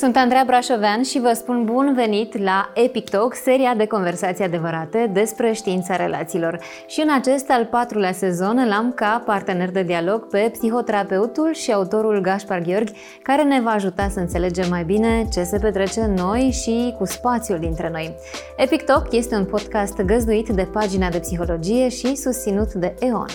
[0.00, 5.10] Sunt Andreea Brașovean și vă spun bun venit la Epic Talk, seria de conversații adevărate
[5.12, 6.58] despre știința relațiilor.
[6.86, 12.20] Și în acest al patrulea sezon l-am ca partener de dialog pe psihoterapeutul și autorul
[12.20, 12.92] Gaspar Gheorghi,
[13.22, 17.04] care ne va ajuta să înțelegem mai bine ce se petrece în noi și cu
[17.04, 18.14] spațiul dintre noi.
[18.56, 23.28] Epic Talk este un podcast găzduit de pagina de psihologie și susținut de EON.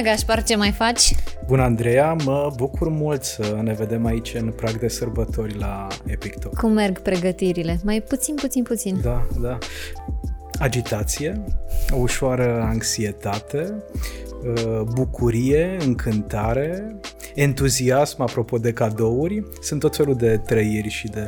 [0.00, 1.14] Bună, Gașpar, ce mai faci?
[1.46, 2.16] Bună, Andreea!
[2.24, 6.56] Mă bucur mult să ne vedem aici în prag de sărbători la Epic Talk.
[6.56, 7.80] Cum merg pregătirile?
[7.84, 9.00] Mai puțin, puțin, puțin.
[9.02, 9.58] Da, da.
[10.58, 11.42] Agitație,
[11.90, 14.29] o ușoară anxietate, uh,
[14.94, 16.96] bucurie, încântare,
[17.34, 21.26] entuziasm, apropo de cadouri, sunt tot felul de trăiri și de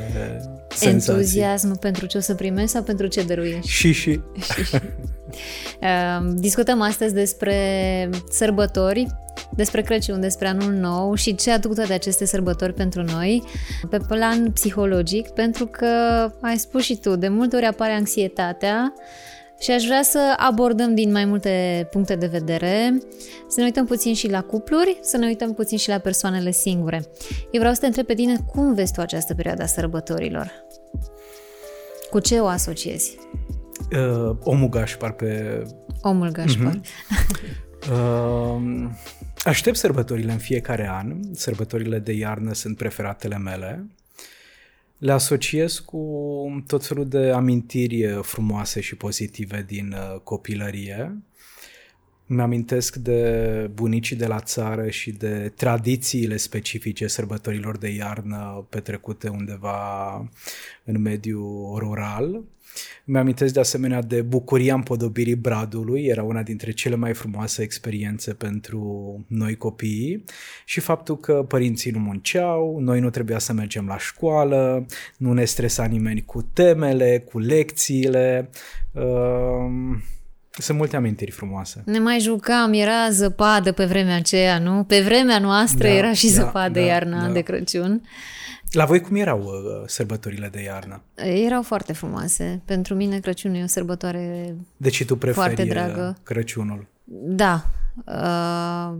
[0.69, 1.12] senzații.
[1.12, 3.69] Entuziasm pentru ce o să primești sau pentru ce dăruiești?
[3.69, 4.20] Și, și.
[4.55, 4.77] și, și.
[5.81, 7.56] Ehm, discutăm astăzi despre
[8.31, 9.06] sărbători,
[9.50, 13.42] despre Crăciun, despre Anul Nou și ce aduc toate aceste sărbători pentru noi
[13.91, 15.87] pe plan psihologic, pentru că
[16.41, 18.94] ai spus și tu, de multe ori apare anxietatea
[19.63, 22.99] și aș vrea să abordăm din mai multe puncte de vedere,
[23.49, 27.05] să ne uităm puțin și la cupluri, să ne uităm puțin și la persoanele singure.
[27.51, 30.53] Eu vreau să te întreb pe tine cum vezi tu această perioadă a sărbătorilor?
[32.11, 33.19] Cu ce o asociezi?
[33.93, 35.63] Uh, omul Gașpar pe...
[36.01, 36.81] Omul Gașpar.
[36.81, 36.91] Uh-huh.
[37.91, 38.89] uh,
[39.45, 41.17] aștept sărbătorile în fiecare an.
[41.33, 43.87] Sărbătorile de iarnă sunt preferatele mele.
[45.03, 51.22] Le asociez cu tot felul de amintiri frumoase și pozitive din uh, copilărie.
[52.27, 60.15] Mi-amintesc de bunicii de la țară și de tradițiile specifice sărbătorilor de iarnă petrecute undeva
[60.84, 62.43] în mediul rural.
[63.05, 68.81] Mi-amintesc de asemenea de bucuria împodobirii bradului, era una dintre cele mai frumoase experiențe pentru
[69.27, 70.25] noi copiii
[70.65, 75.44] și faptul că părinții nu munceau, noi nu trebuia să mergem la școală, nu ne
[75.44, 78.50] stresa nimeni cu temele, cu lecțiile.
[78.93, 80.00] Uh,
[80.61, 81.83] sunt multe amintiri frumoase.
[81.85, 84.85] Ne mai jucam, era zăpadă pe vremea aceea, nu?
[84.85, 87.33] Pe vremea noastră da, era și da, zăpadă da, iarna da.
[87.33, 88.03] de Crăciun.
[88.71, 91.03] La voi cum erau uh, sărbătorile de iarnă?
[91.15, 92.63] Erau foarte frumoase.
[92.65, 96.17] Pentru mine Crăciunul e o sărbătoare deci tu preferi foarte dragă.
[96.23, 96.87] Crăciunul?
[97.25, 97.65] Da.
[98.06, 98.92] Uh,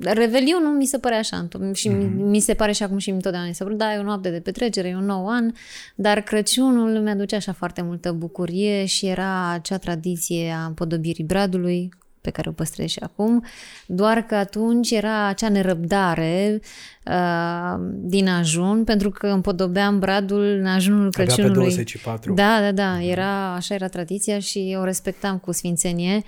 [0.00, 2.10] Revelionul mi se pare așa și mm-hmm.
[2.14, 4.40] mi se pare și acum și întotdeauna mi se pare, da, e o noapte de
[4.40, 5.52] petrecere, e un nou an,
[5.94, 11.90] dar Crăciunul mi-aduce așa foarte multă bucurie și era acea tradiție a împodobirii bradului,
[12.22, 13.44] pe care o păstrez și acum,
[13.86, 16.60] doar că atunci era acea nerăbdare
[17.06, 21.66] uh, din ajun, pentru că împodobeam bradul în ajunul Crăciunului.
[21.66, 22.34] Avea pe 24.
[22.34, 23.10] Da, da, da, mhm.
[23.10, 26.22] era, așa era tradiția și o respectam cu sfințenie.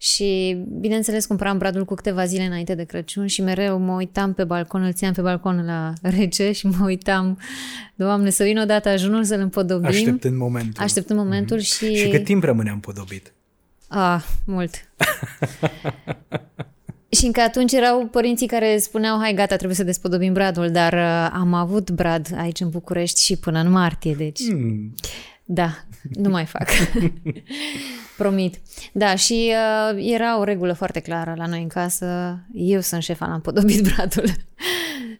[0.00, 4.44] Și, bineînțeles, cumpăram bradul cu câteva zile înainte de Crăciun și mereu mă uitam pe
[4.44, 7.38] balcon, îl țineam pe balcon la rece și mă uitam,
[7.94, 9.86] Doamne, să vin odată ajunul să-l împodobim.
[9.86, 10.82] Așteptând momentul.
[10.82, 11.76] Așteptând momentul mm-hmm.
[11.76, 11.94] și...
[11.94, 13.32] Și cât timp rămânea împodobit?
[13.88, 14.74] Ah, mult.
[17.18, 21.30] și încă atunci erau părinții care spuneau, hai gata, trebuie să despodobim bradul, dar uh,
[21.32, 24.40] am avut brad aici în București și până în martie, deci...
[24.52, 24.94] Mm.
[25.44, 26.68] Da, nu mai fac.
[28.18, 28.60] Promit.
[28.92, 29.52] Da, și
[29.92, 32.38] uh, era o regulă foarte clară la noi în casă.
[32.52, 34.24] Eu sunt șefa, l-am podobit bradul.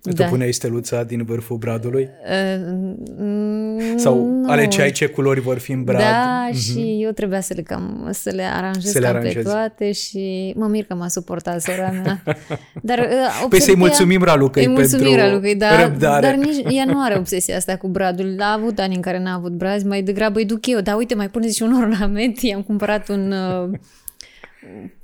[0.02, 0.24] Tu da.
[0.24, 2.08] puneai steluța din vârful bradului?
[2.24, 4.50] Uh, Sau nu.
[4.50, 6.00] alegeai ce culori vor fi în brad?
[6.00, 6.56] Da, uh-huh.
[6.58, 10.52] și eu trebuia să le, cam, să le aranjez să le cam pe toate și
[10.56, 12.22] mă mir că m-a suportat sora mea.
[12.82, 16.26] Dar, uh, păi să-i mulțumim Ralucăi îi mulțumim pentru Ralucăi, da, răbdare.
[16.26, 18.36] Dar nici, ea nu are obsesia asta cu bradul.
[18.38, 20.80] A avut ani în care n-a avut brazi, mai degrabă îi duc eu.
[20.80, 22.40] Dar uite, mai puneți și un ornament.
[22.40, 23.78] I-am cumpărat un uh,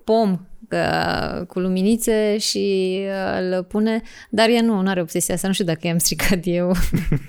[0.05, 0.39] pom uh,
[1.49, 5.65] cu luminițe și uh, îl pune, dar ea nu, nu are obsesia asta, nu știu
[5.65, 6.73] dacă i-am stricat eu.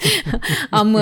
[0.70, 1.02] Am uh,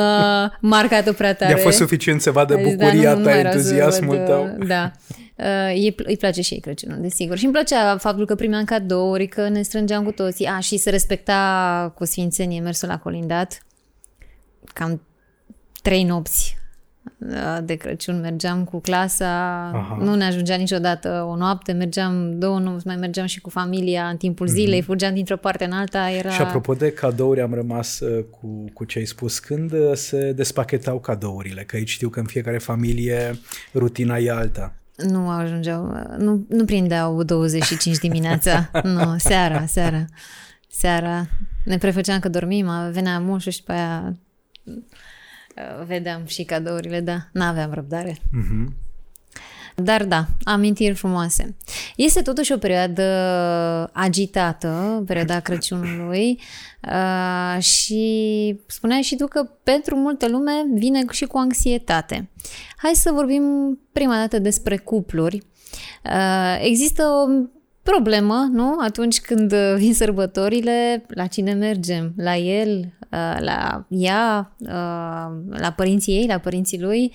[0.60, 1.52] marcat-o prea tare.
[1.52, 4.58] I-a fost suficient să vadă bucuria da, nu, ta, nu entuziasmul văd, tău.
[4.68, 4.92] Da.
[5.36, 7.38] Uh, îi place și ei Crăciunul, desigur.
[7.38, 10.46] Și îmi plăcea faptul că primeam cadouri, că ne strângeam cu toții.
[10.46, 13.62] A, și se respecta cu sfințenie mersul la colindat.
[14.74, 15.02] Cam
[15.82, 16.62] trei nopți
[17.64, 19.26] de Crăciun mergeam cu clasa,
[19.74, 19.98] Aha.
[20.02, 24.18] nu ne ajungea niciodată o noapte, mergeam două nopți, mai mergeam și cu familia în
[24.18, 24.56] timpul mhm.
[24.56, 24.86] zilei, mm-hmm.
[24.86, 26.10] fugeam dintr-o parte în alta.
[26.10, 26.30] Era...
[26.30, 29.40] Și apropo de cadouri, am rămas uh, cu, cu ce ai spus.
[29.40, 31.64] Când uh, se despachetau cadourile?
[31.64, 33.40] Că aici știu că în fiecare familie
[33.74, 34.74] rutina e alta.
[34.96, 40.06] Nu ajungeau, nu, nu prindeau 25 dimineața, nu, seara, seara,
[40.70, 41.28] seara.
[41.66, 44.33] Ne prefăceam că dormim, venea moșul și pe aia Uh,
[45.86, 48.14] vedeam și cadourile, da, n-aveam răbdare.
[48.14, 48.82] Mm-hmm.
[49.76, 51.56] Dar da, amintiri frumoase.
[51.96, 53.04] Este totuși o perioadă
[53.94, 56.40] agitată, perioada Crăciunului
[56.82, 62.30] uh, și spuneai și tu că pentru multă lume vine și cu anxietate.
[62.78, 63.44] Hai să vorbim
[63.92, 65.44] prima dată despre cupluri.
[66.06, 67.28] Uh, există o
[67.84, 68.76] problemă, nu?
[68.80, 72.14] Atunci când vin sărbătorile, la cine mergem?
[72.18, 72.80] La el,
[73.12, 77.14] uh, la ea, uh, la părinții ei, la părinții lui?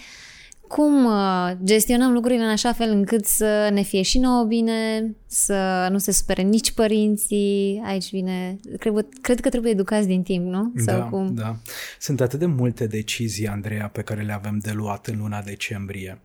[0.68, 5.88] Cum uh, gestionăm lucrurile în așa fel încât să ne fie și nouă bine, să
[5.90, 7.82] nu se supere nici părinții.
[7.84, 10.72] Aici vine, cred, cred că trebuie educați din timp, nu?
[10.76, 11.34] Sau da, cum?
[11.34, 11.56] da.
[11.98, 16.18] Sunt atât de multe decizii, Andreea, pe care le avem de luat în luna decembrie.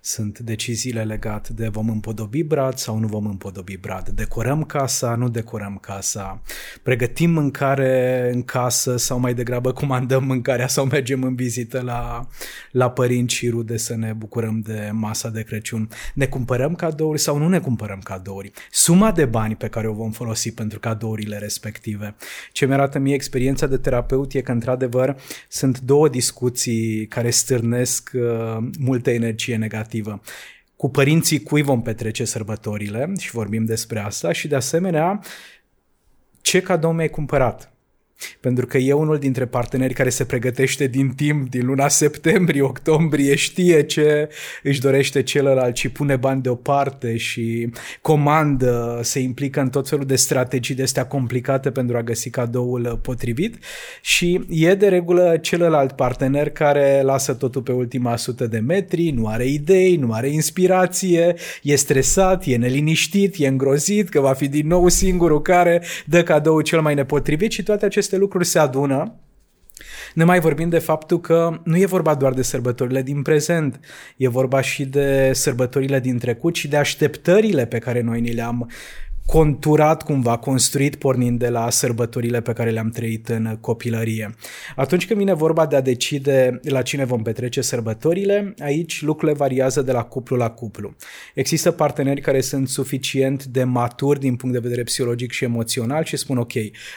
[0.00, 5.28] Sunt deciziile legate de vom împodobi brad sau nu vom împodobi brad, decorăm casa, nu
[5.28, 6.42] decorăm casa,
[6.82, 12.28] pregătim mâncare în casă sau mai degrabă comandăm mâncarea sau mergem în vizită la,
[12.70, 15.88] la părinți și rude să ne bucurăm de masa de Crăciun.
[16.14, 18.43] Ne cumpărăm cadouri sau nu ne cumpărăm cadouri?
[18.70, 22.14] Suma de bani pe care o vom folosi pentru cadourile respective.
[22.52, 25.16] Ce mi-arată mie experiența de terapeut e că într-adevăr
[25.48, 30.20] sunt două discuții care stârnesc uh, multă energie negativă.
[30.76, 33.12] Cu părinții cui vom petrece sărbătorile?
[33.18, 34.32] Și vorbim despre asta.
[34.32, 35.20] Și de asemenea
[36.40, 37.73] ce cadou mi-ai cumpărat
[38.40, 43.34] pentru că e unul dintre parteneri care se pregătește din timp, din luna septembrie, octombrie,
[43.34, 44.28] știe ce
[44.62, 47.70] își dorește celălalt și pune bani deoparte și
[48.00, 52.98] comandă, se implică în tot felul de strategii de astea complicate pentru a găsi cadoul
[53.02, 53.58] potrivit
[54.00, 59.26] și e de regulă celălalt partener care lasă totul pe ultima sută de metri, nu
[59.26, 64.66] are idei, nu are inspirație, e stresat, e neliniștit, e îngrozit că va fi din
[64.66, 69.18] nou singurul care dă cadoul cel mai nepotrivit și toate aceste aceste lucruri se adună,
[70.14, 73.80] ne mai vorbim de faptul că nu e vorba doar de sărbătorile din prezent,
[74.16, 78.70] e vorba și de sărbătorile din trecut și de așteptările pe care noi ni le-am
[79.26, 84.34] conturat cumva, construit pornind de la sărbătorile pe care le-am trăit în copilărie.
[84.76, 89.82] Atunci când vine vorba de a decide la cine vom petrece sărbătorile, aici lucrurile variază
[89.82, 90.94] de la cuplu la cuplu.
[91.34, 96.16] Există parteneri care sunt suficient de maturi din punct de vedere psihologic și emoțional și
[96.16, 96.52] spun ok,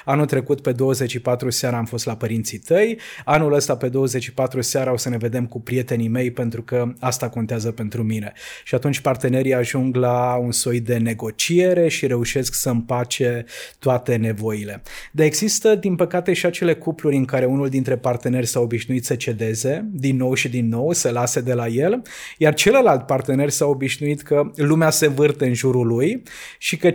[0.06, 4.92] anul trecut pe 24 seara am fost la părinții tăi, anul ăsta pe 24 seara
[4.92, 8.34] o să ne vedem cu prietenii mei pentru că asta contează pentru mine.
[8.64, 13.46] Și atunci partenerii ajung la un soi de negociere și reușesc să împace
[13.80, 14.82] toate nevoile.
[15.12, 19.16] Dar există, din păcate, și acele cupluri în care unul dintre parteneri s-a obișnuit să
[19.16, 22.02] cedeze din nou și din nou, să lase de la el,
[22.38, 26.24] iar celălalt partener s-a obișnuit că lumea se vârte în jurul lui
[26.58, 26.94] și că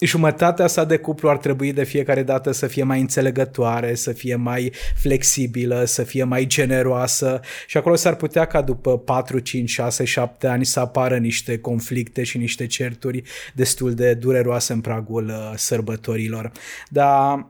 [0.00, 4.36] jumătatea sa de cuplu ar trebui de fiecare dată să fie mai înțelegătoare, să fie
[4.36, 10.04] mai flexibilă, să fie mai generoasă și acolo s-ar putea ca după 4, 5, 6,
[10.04, 13.22] 7 ani să apară niște conflicte și niște certuri
[13.54, 16.52] destul de dureroase în pragul uh, sărbătorilor.
[16.88, 17.46] Dar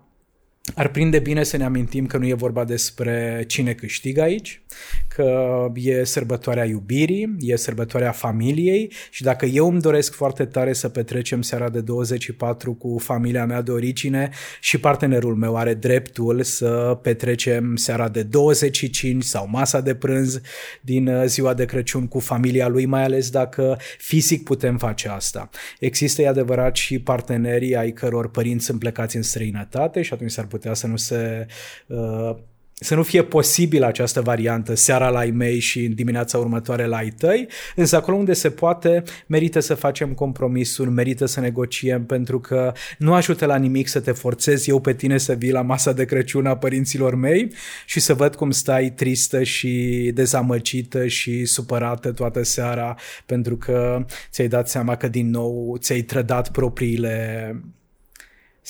[0.75, 4.62] ar prinde bine să ne amintim că nu e vorba despre cine câștigă aici,
[5.09, 10.88] că e sărbătoarea iubirii, e sărbătoarea familiei și dacă eu îmi doresc foarte tare să
[10.88, 14.31] petrecem seara de 24 cu familia mea de origine
[14.61, 20.40] și partenerul meu are dreptul să petrecem seara de 25 sau masa de prânz
[20.81, 25.49] din uh, ziua de Crăciun cu familia lui, mai ales dacă fizic putem face asta.
[25.78, 30.45] Există, e adevărat, și partenerii ai căror părinți sunt plecați în străinătate și atunci s-ar
[30.45, 31.47] putea să nu se
[31.87, 32.37] uh,
[32.81, 36.97] să nu fie posibil această variantă seara la ai mei și în dimineața următoare la
[36.97, 42.41] ai tăi, însă acolo unde se poate, merită să facem compromisuri, merită să negociem, pentru
[42.41, 45.93] că nu ajută la nimic să te forțezi eu pe tine să vii la masa
[45.93, 47.53] de Crăciun a părinților mei
[47.87, 52.97] și să văd cum stai tristă și dezamăgită și supărată toată seara
[53.27, 57.55] pentru că ți-ai dat seama că din nou ți-ai trădat propriile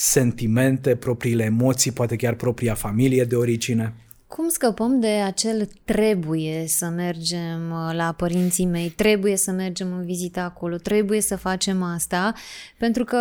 [0.00, 3.95] sentimente, propriile emoții, poate chiar propria familie de origine.
[4.26, 10.05] Cum scăpăm de acel trebuie să mergem uh, la părinții mei, trebuie să mergem în
[10.05, 12.33] vizită acolo, trebuie să facem asta,
[12.76, 13.19] pentru că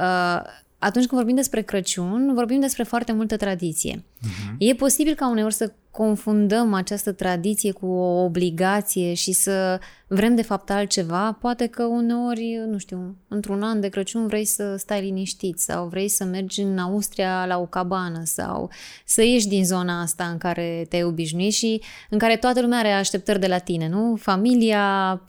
[0.00, 3.96] uh, atunci când vorbim despre Crăciun, vorbim despre foarte multă tradiție.
[3.96, 4.54] Uh-huh.
[4.58, 10.42] E posibil ca uneori să confundăm această tradiție cu o obligație și să vrem de
[10.42, 15.58] fapt altceva, poate că uneori, nu știu, într-un an de Crăciun vrei să stai liniștit
[15.58, 18.70] sau vrei să mergi în Austria la o cabană sau
[19.04, 22.90] să ieși din zona asta în care te-ai obișnuit și în care toată lumea are
[22.92, 24.16] așteptări de la tine, nu?
[24.16, 25.22] Familia,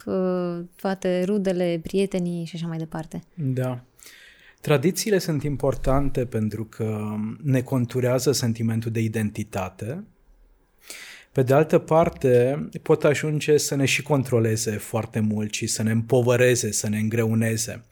[0.80, 3.22] toate rudele, prietenii și așa mai departe.
[3.34, 3.80] Da.
[4.60, 10.04] Tradițiile sunt importante pentru că ne conturează sentimentul de identitate,
[11.32, 15.90] Pe de altă parte, pot ajunge să ne și controleze foarte mult și să ne
[15.90, 17.84] împovăreze, să ne îngreuneze.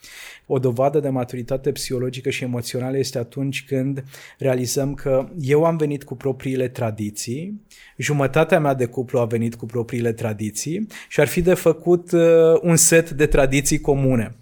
[0.46, 4.04] O dovadă de maturitate psihologică și emoțională este atunci când
[4.38, 7.62] realizăm că eu am venit cu propriile tradiții,
[7.96, 12.20] jumătatea mea de cuplu a venit cu propriile tradiții și ar fi de făcut uh,
[12.60, 14.36] un set de tradiții comune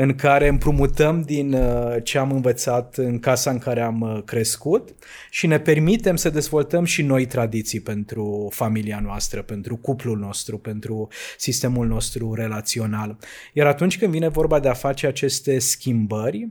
[0.00, 4.94] în care împrumutăm din uh, ce am învățat în casa în care am uh, crescut
[5.30, 11.08] și ne permitem să dezvoltăm și noi tradiții pentru familia noastră, pentru cuplul nostru, pentru
[11.36, 13.18] sistemul nostru relațional.
[13.52, 16.48] Iar atunci când vine vorba de a face aceste schimbări,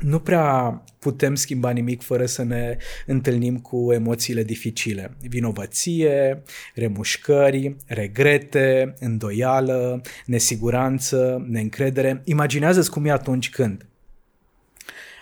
[0.00, 2.76] nu prea putem schimba nimic fără să ne
[3.06, 5.16] întâlnim cu emoțiile dificile.
[5.20, 6.42] Vinovăție,
[6.74, 12.22] remușcări, regrete, îndoială, nesiguranță, neîncredere.
[12.24, 13.86] Imaginează-ți cum e atunci când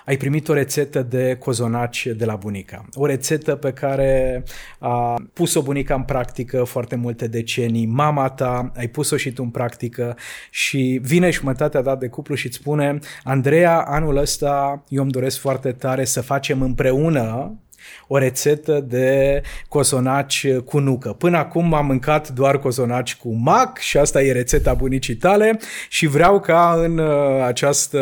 [0.07, 2.85] ai primit o rețetă de cozonaci de la bunica.
[2.95, 4.43] O rețetă pe care
[4.79, 9.51] a pus-o bunica în practică foarte multe decenii, mama ta, ai pus-o și tu în
[9.51, 10.17] practică
[10.51, 15.39] și vine jumătatea ta de cuplu și îți spune Andreea, anul ăsta eu îmi doresc
[15.39, 17.59] foarte tare să facem împreună
[18.07, 21.13] o rețetă de cozonaci cu nucă.
[21.13, 26.07] Până acum am mâncat doar cozonaci cu mac și asta e rețeta bunicii tale și
[26.07, 28.01] vreau ca în uh, această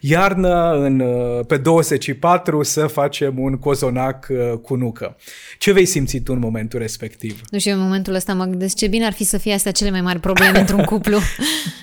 [0.00, 5.16] iarnă, în, uh, pe 24, să facem un cozonac uh, cu nucă.
[5.58, 7.40] Ce vei simți tu în momentul respectiv?
[7.50, 9.90] Nu știu, în momentul ăsta mă gândesc ce bine ar fi să fie astea cele
[9.90, 11.18] mai mari probleme într-un cuplu.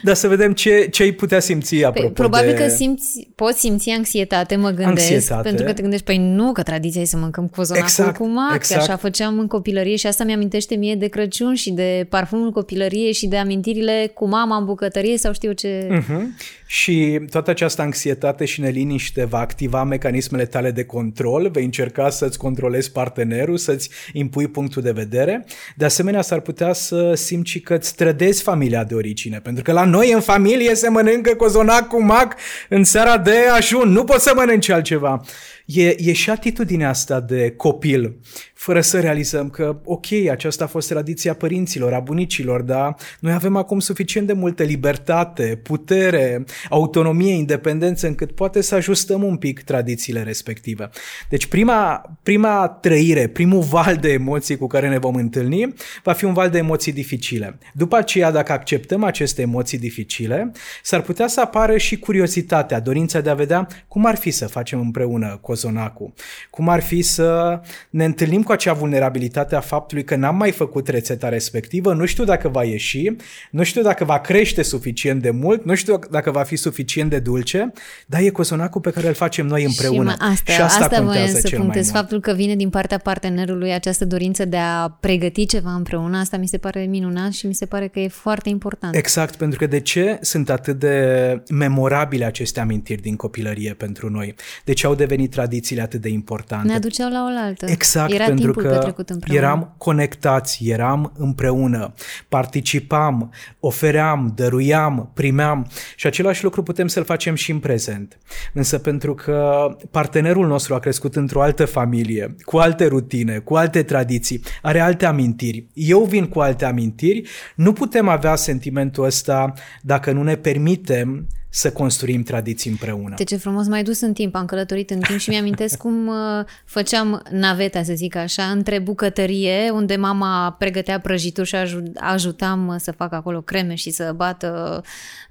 [0.04, 2.56] Dar să vedem ce, ce ai putea simți păi, apropo păi, Probabil de...
[2.56, 5.48] că simți, poți simți anxietate, mă gândesc, anxietate.
[5.48, 8.56] pentru că te gândești, păi nu, că tradiția e să mâncăm cozonacul exact, cu mac,
[8.56, 8.82] exact.
[8.82, 13.28] așa făceam în copilărie și asta mi-amintește mie de Crăciun și de parfumul copilăriei și
[13.28, 15.88] de amintirile cu mama în bucătărie sau știu ce...
[15.88, 16.52] Uh-huh.
[16.66, 22.38] Și toată această anxietate și neliniște va activa mecanismele tale de control, vei încerca să-ți
[22.38, 25.46] controlezi partenerul, să-ți impui punctul de vedere.
[25.76, 29.86] De asemenea, s-ar putea să simți că îți trădezi familia de origine, pentru că la
[29.86, 32.36] noi în familie se mănâncă cozonac cu mac
[32.70, 35.22] în seara de ajun, nu poți să mănânci altceva.
[35.66, 38.16] E, e și atitudinea asta de copil
[38.64, 43.56] fără să realizăm că, ok, aceasta a fost tradiția părinților, a bunicilor, dar noi avem
[43.56, 50.24] acum suficient de multă libertate, putere, autonomie, independență, încât poate să ajustăm un pic tradițiile
[50.24, 50.90] respective.
[51.30, 56.26] Deci prima, prima trăire, primul val de emoții cu care ne vom întâlni, va fi
[56.26, 57.58] un val de emoții dificile.
[57.74, 60.52] După aceea, dacă acceptăm aceste emoții dificile,
[60.84, 64.80] s-ar putea să apară și curiozitatea, dorința de a vedea cum ar fi să facem
[64.80, 66.14] împreună cozonacul,
[66.50, 70.88] cum ar fi să ne întâlnim cu acea vulnerabilitate a faptului că n-am mai făcut
[70.88, 73.12] rețeta respectivă, nu știu dacă va ieși,
[73.52, 77.20] nu știu dacă va crește suficient de mult, nu știu dacă va fi suficient de
[77.20, 77.72] dulce,
[78.06, 80.12] dar e cozonacul pe care îl facem noi împreună.
[80.12, 82.70] Și, mă, asta, și asta, asta contează să cel punctez, mai faptul că vine din
[82.70, 87.48] partea partenerului această dorință de a pregăti ceva împreună, asta mi se pare minunat și
[87.48, 88.96] mi se pare că e foarte important.
[88.96, 94.36] Exact, pentru că de ce sunt atât de memorabile aceste amintiri din copilărie pentru noi?
[94.64, 96.68] De ce au devenit tradițiile atât de importante?
[96.68, 97.66] Ne aduceau la oaltă.
[97.70, 99.42] Exact, Era pentru pentru că petrecut împreună.
[99.42, 101.94] eram conectați, eram împreună,
[102.30, 108.20] participam, ofeream, dăruiam, primeam și același lucru putem să-l facem și în prezent.
[108.54, 113.84] Însă pentru că partenerul nostru a crescut într-o altă familie, cu alte rutine, cu alte
[113.84, 120.12] tradiții, are alte amintiri, eu vin cu alte amintiri, nu putem avea sentimentul ăsta dacă
[120.12, 123.14] nu ne permitem să construim tradiții împreună.
[123.18, 126.46] De ce frumos mai dus în timp, am călătorit în timp și mi-amintesc cum uh,
[126.66, 131.56] făceam naveta, să zic așa, între bucătărie, unde mama pregătea prăjituri și
[131.96, 134.82] ajutam uh, să fac acolo creme și să bată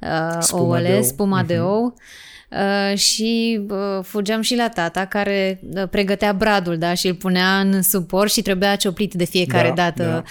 [0.01, 1.03] uh, spuma ouăle, de ou.
[1.03, 1.47] spuma uh-huh.
[1.47, 1.65] de mhm.
[1.65, 1.95] ou.
[2.53, 7.61] Uh, și uh, fugeam și la tata care uh, pregătea bradul, da, și îl punea
[7.61, 10.03] în suport și trebuia cioplit de fiecare da, dată.
[10.03, 10.23] Da,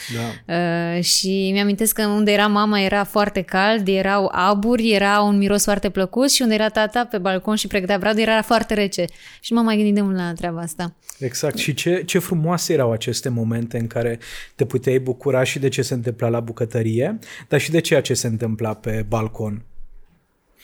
[0.46, 0.54] da.
[0.56, 5.64] Uh, și mi-amintesc că unde era mama era foarte cald, erau aburi, era un miros
[5.64, 9.06] foarte plăcut și unde era tata pe balcon și pregătea bradul era foarte rece.
[9.40, 10.96] Și nu m-am mai gândit de mult la treaba asta.
[11.20, 11.58] Exact.
[11.58, 14.20] Și ce, ce frumoase erau aceste momente în care
[14.56, 18.14] te puteai bucura și de ce se întâmpla la bucătărie, dar și de ceea ce
[18.14, 19.66] se întâmpla pe balcon.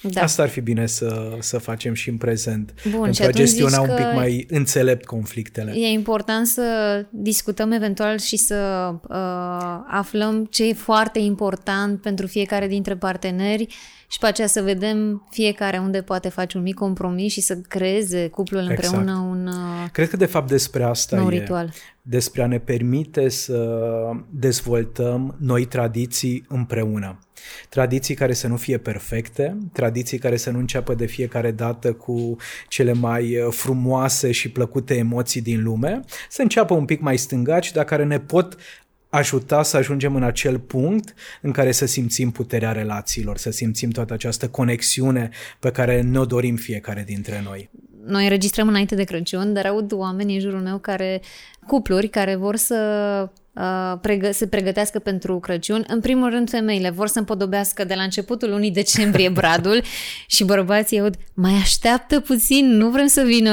[0.02, 0.22] Da.
[0.22, 3.96] Asta ar fi bine să, să facem și în prezent, Bun, pentru a gestiona un
[3.96, 5.72] pic mai înțelept conflictele.
[5.76, 12.68] E important să discutăm eventual și să uh, aflăm ce e foarte important pentru fiecare
[12.68, 13.68] dintre parteneri
[14.10, 18.28] și pe aceea să vedem fiecare unde poate face un mic compromis și să creeze
[18.28, 18.84] cuplul exact.
[18.84, 21.38] împreună un uh, Cred că de fapt despre asta nou e.
[21.38, 21.74] ritual.
[22.02, 23.80] Despre a ne permite să
[24.30, 27.20] dezvoltăm noi tradiții împreună.
[27.70, 32.36] Tradiții care să nu fie perfecte, tradiții care să nu înceapă de fiecare dată cu
[32.68, 36.00] cele mai uh, frumoase și plăcute emoții din lume,
[36.30, 38.58] să înceapă un pic mai stângaci, dar care ne pot
[39.18, 44.14] ajuta să ajungem în acel punct în care să simțim puterea relațiilor, să simțim toată
[44.14, 47.70] această conexiune pe care ne-o dorim fiecare dintre noi.
[48.06, 51.22] Noi înregistrăm înainte de Crăciun, dar aud oameni în jurul meu care,
[51.68, 52.76] cupluri care vor să
[53.24, 53.30] uh,
[54.02, 55.84] pregă- se pregătească pentru Crăciun.
[55.88, 59.82] În primul rând, femeile vor să împodobească de la începutul lunii decembrie bradul
[60.28, 63.52] și bărbații aud, mai așteaptă puțin, nu vrem să vină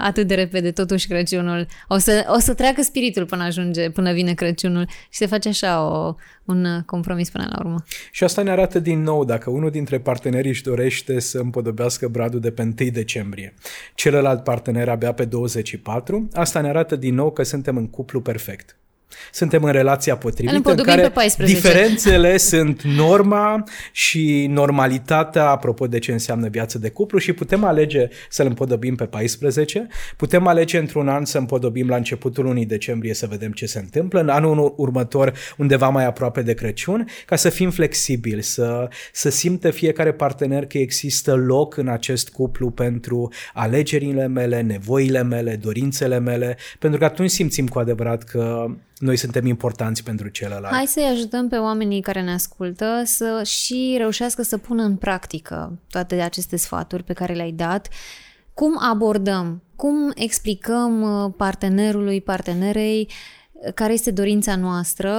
[0.00, 1.66] atât de repede totuși Crăciunul.
[1.88, 5.84] O să, o să treacă spiritul până ajunge, până vine Crăciunul și se face așa
[5.84, 7.84] o, un compromis până la urmă.
[8.10, 12.40] Și asta ne arată din nou, dacă unul dintre parteneri își dorește să împodobească bradul
[12.40, 13.54] de pe 1 decembrie,
[13.94, 18.76] celălalt partener abia pe 24, asta ne arată din nou că suntem în cuplu perfect.
[19.32, 21.56] Suntem în relația potrivită în care pe 14.
[21.56, 28.08] diferențele sunt norma și normalitatea apropo de ce înseamnă viață de cuplu și putem alege
[28.28, 29.86] să-l împodobim pe 14,
[30.16, 34.20] putem alege într-un an să împodobim la începutul lunii decembrie să vedem ce se întâmplă,
[34.20, 39.70] în anul următor undeva mai aproape de Crăciun, ca să fim flexibili, să, să simtă
[39.70, 46.56] fiecare partener că există loc în acest cuplu pentru alegerile mele, nevoile mele, dorințele mele,
[46.78, 48.66] pentru că atunci simțim cu adevărat că
[48.98, 50.74] noi suntem importanți pentru celălalt.
[50.74, 55.78] Hai să-i ajutăm pe oamenii care ne ascultă să și reușească să pună în practică
[55.90, 57.88] toate aceste sfaturi pe care le-ai dat.
[58.54, 63.08] Cum abordăm, cum explicăm uh, partenerului, partenerei
[63.52, 65.14] uh, care este dorința noastră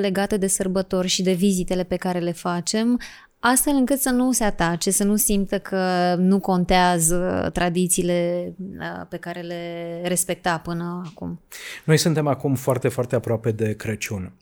[0.00, 3.00] legată de sărbători și de vizitele pe care le facem,
[3.44, 9.16] astfel încât să nu se atace, să nu simtă că nu contează tradițiile uh, pe
[9.16, 11.40] care le respecta până acum.
[11.84, 14.32] Noi suntem acum foarte, foarte aproape de Crăciun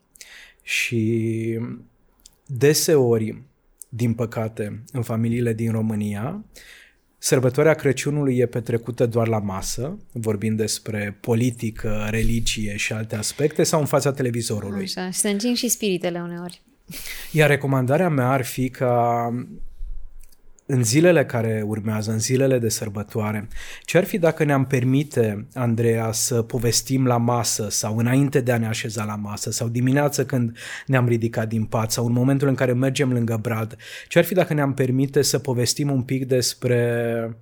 [0.62, 1.59] și
[2.47, 3.42] deseori,
[3.88, 6.45] din păcate, în familiile din România,
[7.19, 13.80] Sărbătoarea Crăciunului e petrecută doar la masă, vorbind despre politică, religie și alte aspecte, sau
[13.80, 14.83] în fața televizorului.
[14.83, 16.62] Așa, și se încing și spiritele uneori.
[17.31, 19.26] Iar recomandarea mea ar fi ca
[20.66, 23.48] în zilele care urmează, în zilele de sărbătoare,
[23.85, 28.59] ce ar fi dacă ne-am permite, Andreea, să povestim la masă sau înainte de a
[28.59, 32.55] ne așeza la masă sau dimineață când ne-am ridicat din pat sau în momentul în
[32.55, 33.76] care mergem lângă brad,
[34.09, 37.37] ce ar fi dacă ne-am permite să povestim un pic despre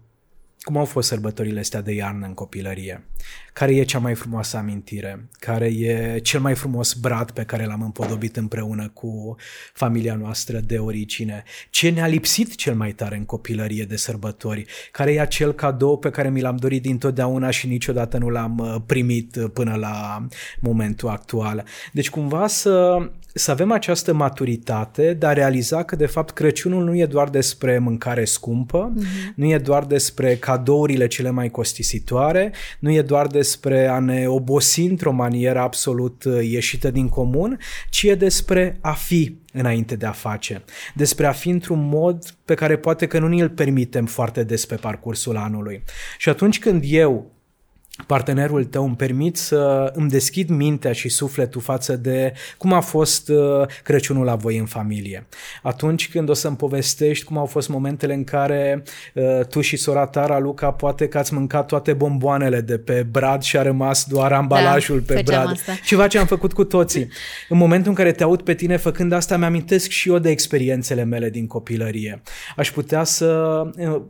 [0.69, 3.05] cum au fost sărbătorile astea de iarnă în copilărie?
[3.53, 5.29] Care e cea mai frumoasă amintire?
[5.39, 9.37] Care e cel mai frumos brad pe care l-am împodobit împreună cu
[9.73, 11.43] familia noastră de origine?
[11.71, 14.67] Ce ne-a lipsit cel mai tare în copilărie de sărbători?
[14.93, 18.77] Care e acel cadou pe care mi l-am dorit dintotdeauna și niciodată nu l-am uh,
[18.87, 20.27] primit uh, până la
[20.61, 21.65] momentul actual?
[21.93, 22.99] Deci cumva să
[23.39, 27.79] să avem această maturitate de a realiza că de fapt Crăciunul nu e doar despre
[27.79, 29.35] mâncare scumpă, mm-hmm.
[29.35, 34.81] nu e doar despre cadourile cele mai costisitoare, nu e doar despre a ne obosi
[34.81, 37.59] într-o manieră absolut uh, ieșită din comun,
[37.91, 42.55] ci e despre a fi înainte de a face, despre a fi într-un mod pe
[42.55, 45.83] care poate că nu ni-l permitem foarte des pe parcursul anului.
[46.19, 47.38] Și atunci când eu
[48.07, 53.29] partenerul tău îmi permit să îmi deschid mintea și sufletul față de cum a fost
[53.29, 55.27] uh, Crăciunul la voi în familie.
[55.63, 58.83] Atunci când o să-mi povestești cum au fost momentele în care
[59.15, 63.43] uh, tu și sora ta, Luca, poate că ați mâncat toate bomboanele de pe brad
[63.43, 65.51] și a rămas doar ambalajul da, pe brad.
[65.51, 65.73] Asta.
[65.85, 67.09] Ceva ce am făcut cu toții.
[67.49, 71.05] În momentul în care te aud pe tine făcând asta, mi-amintesc și eu de experiențele
[71.05, 72.23] mele din copilărie.
[72.57, 73.63] Aș putea să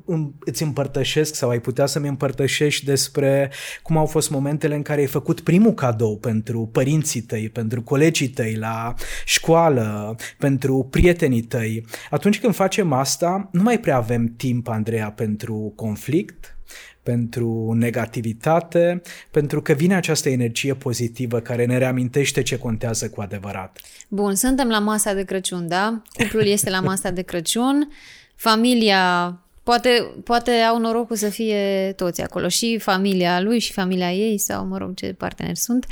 [0.05, 3.51] uh, îți împărtășesc sau ai putea să-mi împărtășești despre
[3.83, 8.29] cum au fost momentele în care ai făcut primul cadou pentru părinții tăi, pentru colegii
[8.29, 11.85] tăi la școală, pentru prietenii tăi.
[12.11, 16.59] Atunci când facem asta, nu mai prea avem timp, Andreea, pentru conflict,
[17.03, 23.81] pentru negativitate, pentru că vine această energie pozitivă care ne reamintește ce contează cu adevărat.
[24.09, 26.03] Bun, suntem la masa de Crăciun, da?
[26.13, 27.89] Cuplul este la masa de Crăciun,
[28.35, 29.33] familia
[29.69, 34.67] Poate, poate au norocul să fie toți acolo, și familia lui și familia ei sau,
[34.67, 35.87] mă rog, ce parteneri sunt.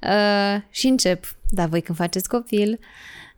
[0.00, 2.78] Uh, și încep, dar voi când faceți copil,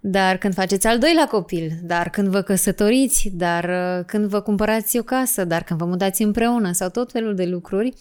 [0.00, 4.98] dar când faceți al doilea copil, dar când vă căsătoriți, dar uh, când vă cumpărați
[4.98, 7.94] o casă, dar când vă mutați împreună sau tot felul de lucruri,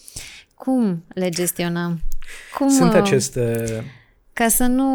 [0.56, 2.00] cum le gestionăm?
[2.58, 3.66] Cum, Sunt uh, aceste
[4.34, 4.90] ca să nu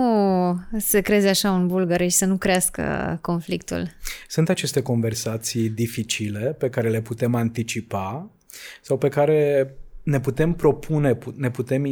[0.79, 3.89] se creeze așa un bulgăre și să nu crească conflictul.
[4.29, 8.31] Sunt aceste conversații dificile pe care le putem anticipa
[8.83, 9.71] sau pe care
[10.03, 11.85] ne putem propune, ne putem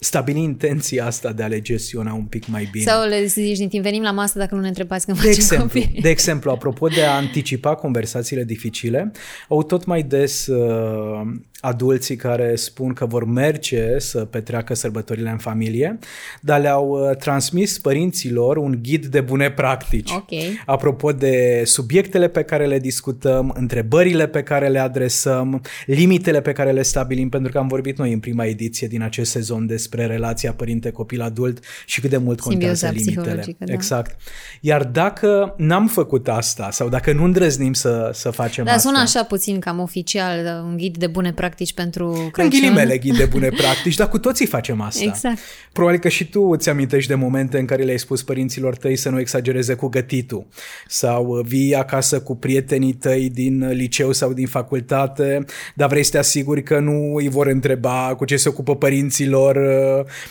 [0.00, 2.84] stabili intenția asta de a le gestiona un pic mai bine.
[2.84, 5.40] Sau le zici din timp, venim la masă dacă nu ne întrebați când de facem
[5.40, 6.00] exemplu, copii.
[6.00, 9.12] De exemplu, apropo de a anticipa conversațiile dificile,
[9.48, 11.20] au tot mai des uh,
[11.60, 15.98] adulții care spun că vor merge să petreacă sărbătorile în familie,
[16.40, 20.10] dar le-au uh, transmis părinților un ghid de bune practici.
[20.10, 20.62] Okay.
[20.66, 26.72] Apropo de subiectele pe care le discutăm, întrebările pe care le adresăm, limitele pe care
[26.72, 30.52] le stabilim, pentru că am vorbit noi în prima ediție din acest sezon despre relația
[30.52, 33.56] părinte-copil-adult și cât de mult contează limitele.
[33.58, 33.72] Da.
[33.72, 34.20] Exact.
[34.60, 38.88] Iar dacă n-am făcut asta sau dacă nu îndrăznim să, să facem da, asta...
[38.88, 42.52] sună așa puțin cam oficial, un ghid de bune practici practici pentru Crăciun.
[42.52, 45.04] În ghilimele ghid de bune practici, dar cu toții facem asta.
[45.04, 45.38] Exact.
[45.72, 49.08] Probabil că și tu îți amintești de momente în care le-ai spus părinților tăi să
[49.08, 50.46] nu exagereze cu gătitul
[50.86, 56.18] sau vii acasă cu prietenii tăi din liceu sau din facultate, dar vrei să te
[56.18, 59.56] asiguri că nu îi vor întreba cu ce se ocupă părinților,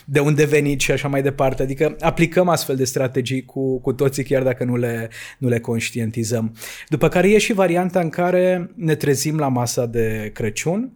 [0.06, 1.62] de unde veniți și așa mai departe.
[1.62, 6.56] Adică aplicăm astfel de strategii cu, cu toții chiar dacă nu le, nu le conștientizăm.
[6.88, 10.92] După care e și varianta în care ne trezim la masa de Crăciun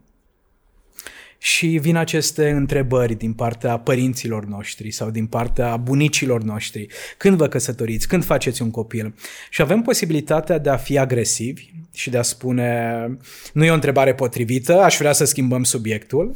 [1.43, 6.87] și vin aceste întrebări din partea părinților noștri sau din partea bunicilor noștri.
[7.17, 8.07] Când vă căsătoriți?
[8.07, 9.13] Când faceți un copil?
[9.49, 13.07] Și avem posibilitatea de a fi agresivi și de a spune
[13.53, 16.35] nu e o întrebare potrivită, aș vrea să schimbăm subiectul.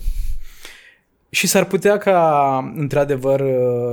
[1.30, 3.44] Și s-ar putea ca, într-adevăr,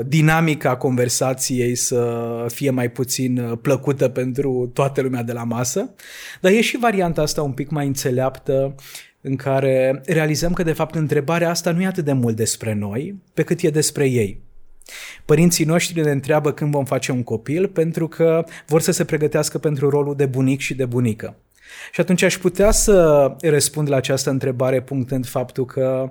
[0.07, 5.95] dinamica conversației să fie mai puțin plăcută pentru toată lumea de la masă,
[6.41, 8.75] dar e și varianta asta un pic mai înțeleaptă
[9.21, 13.15] în care realizăm că, de fapt, întrebarea asta nu e atât de mult despre noi,
[13.35, 14.43] pe cât e despre ei.
[15.25, 19.59] Părinții noștri ne întreabă când vom face un copil pentru că vor să se pregătească
[19.59, 21.37] pentru rolul de bunic și de bunică.
[21.93, 26.11] Și atunci aș putea să răspund la această întrebare punctând faptul că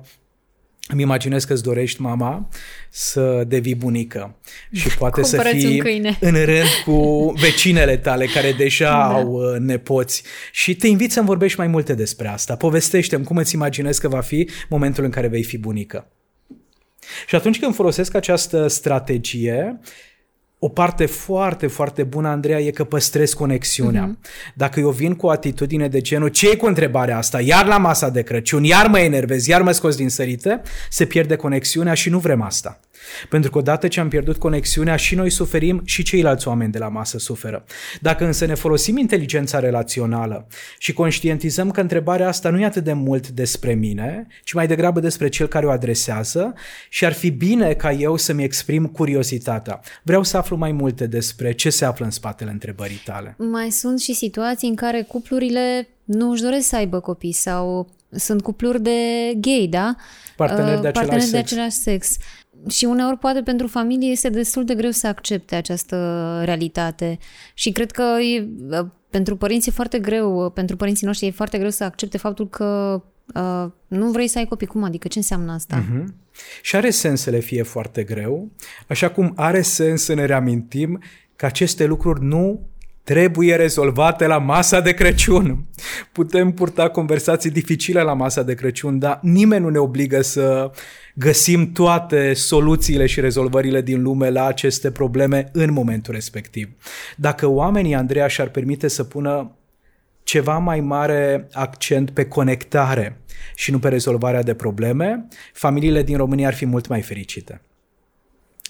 [0.88, 2.50] îmi imaginez că îți dorești, mama,
[2.90, 4.36] să devii bunică
[4.72, 5.82] și poate să fii
[6.20, 9.14] în rând cu vecinele tale care deja da.
[9.14, 12.56] au uh, nepoți și te invit să-mi vorbești mai multe despre asta.
[12.56, 16.08] Povestește-mi cum îți imaginezi că va fi momentul în care vei fi bunică.
[17.28, 19.80] Și atunci când folosesc această strategie,
[20.66, 24.10] o parte foarte, foarte bună, Andreea, e că păstrez conexiunea.
[24.10, 24.54] Mm-hmm.
[24.54, 27.42] Dacă eu vin cu o atitudine de genul, ce e cu întrebarea asta?
[27.42, 31.36] Iar la masa de Crăciun, iar mă enervez, iar mă scos din sărite, se pierde
[31.36, 32.80] conexiunea și nu vrem asta.
[33.30, 36.88] Pentru că odată ce am pierdut conexiunea, și noi suferim și ceilalți oameni de la
[36.88, 37.64] masă suferă.
[38.02, 42.94] Dacă însă ne folosim inteligența relațională și conștientizăm că întrebarea asta nu e atât de
[42.94, 46.54] mult despre mine, ci mai degrabă despre cel care o adresează
[46.90, 49.80] și ar fi bine ca eu să-mi exprim curiozitatea.
[50.04, 53.36] Vreau să aflu mai multe despre ce se află în spatele întrebării tale.
[53.38, 58.42] Mai sunt și situații în care cuplurile nu își doresc să aibă copii sau sunt
[58.42, 58.92] cupluri de
[59.38, 59.96] gay, da?
[60.36, 61.32] Parteneri de uh, același Parteneri sex.
[61.32, 62.18] de același sex
[62.70, 65.98] și uneori poate pentru familie este destul de greu să accepte această
[66.46, 67.18] realitate
[67.54, 68.48] și cred că e,
[69.10, 73.02] pentru părinți e foarte greu, pentru părinții noștri e foarte greu să accepte faptul că
[73.36, 74.68] uh, nu vrei să ai copii.
[74.68, 75.08] Cum adică?
[75.08, 75.84] Ce înseamnă asta?
[75.84, 76.04] Uh-huh.
[76.62, 78.52] Și are sens să le fie foarte greu,
[78.88, 81.02] așa cum are sens să ne reamintim
[81.36, 82.68] că aceste lucruri nu
[83.04, 85.66] trebuie rezolvate la masa de Crăciun.
[86.12, 90.72] Putem purta conversații dificile la masa de Crăciun, dar nimeni nu ne obligă să
[91.14, 96.70] găsim toate soluțiile și rezolvările din lume la aceste probleme în momentul respectiv.
[97.18, 99.56] Dacă oamenii, Andreea, și-ar permite să pună
[100.24, 103.22] ceva mai mare accent pe conectare
[103.56, 107.62] și nu pe rezolvarea de probleme, familiile din România ar fi mult mai fericite.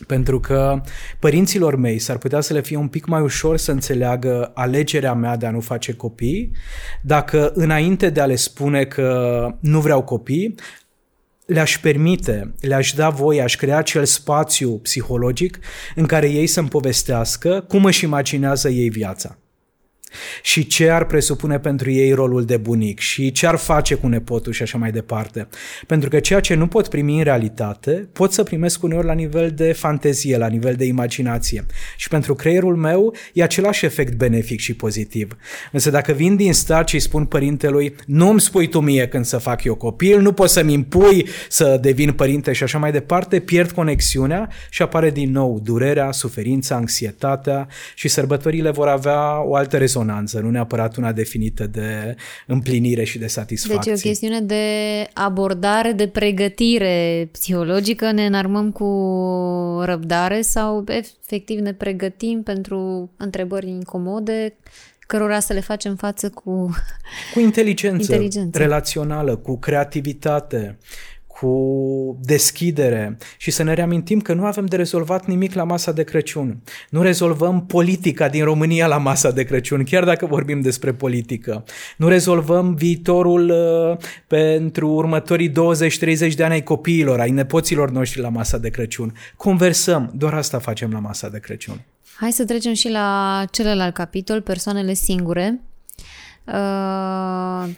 [0.08, 0.82] Pentru că
[1.20, 5.38] părinților mei s-ar putea să le fie un pic mai ușor să înțeleagă alegerea mea
[5.38, 6.52] de a nu face copii,
[7.02, 10.56] dacă înainte de a le spune că nu vreau copii,
[11.46, 15.60] le-aș permite, le-aș da voie, aș crea acel spațiu psihologic
[15.96, 19.38] în care ei să-mi povestească cum își imaginează ei viața
[20.42, 24.52] și ce ar presupune pentru ei rolul de bunic și ce ar face cu nepotul
[24.54, 25.48] și așa mai departe.
[25.88, 29.52] Pentru că ceea ce nu pot primi în realitate, pot să primesc uneori la nivel
[29.52, 31.66] de fantezie, la nivel de imaginație.
[31.98, 35.38] Și pentru creierul meu e același efect benefic și pozitiv.
[35.72, 39.38] Însă dacă vin din start și spun părintelui, nu îmi spui tu mie când să
[39.38, 43.72] fac eu copil, nu poți să-mi impui să devin părinte și așa mai departe, pierd
[43.72, 50.02] conexiunea și apare din nou durerea, suferința, anxietatea și sărbătorile vor avea o altă rezonanță
[50.04, 52.16] resonanță, nu neapărat una definită de
[52.48, 53.92] împlinire și de satisfacție.
[53.92, 54.64] Deci e o chestiune de
[55.14, 58.88] abordare, de pregătire psihologică, ne înarmăm cu
[59.84, 64.54] răbdare sau efectiv ne pregătim pentru întrebări incomode
[65.08, 66.76] cărora să le facem față cu...
[67.34, 68.58] Cu inteligență, inteligență.
[68.58, 70.78] relațională, cu creativitate,
[71.40, 76.04] cu deschidere și să ne reamintim că nu avem de rezolvat nimic la masa de
[76.04, 76.62] Crăciun.
[76.90, 81.64] Nu rezolvăm politica din România la masa de Crăciun, chiar dacă vorbim despre politică.
[81.98, 85.54] Nu rezolvăm viitorul uh, pentru următorii 20-30
[86.36, 89.14] de ani ai copiilor, ai nepoților noștri la masa de Crăciun.
[89.38, 91.82] Conversăm, doar asta facem la masa de Crăciun.
[92.16, 95.62] Hai să trecem și la celălalt capitol, persoanele singure.
[96.46, 97.70] Uh,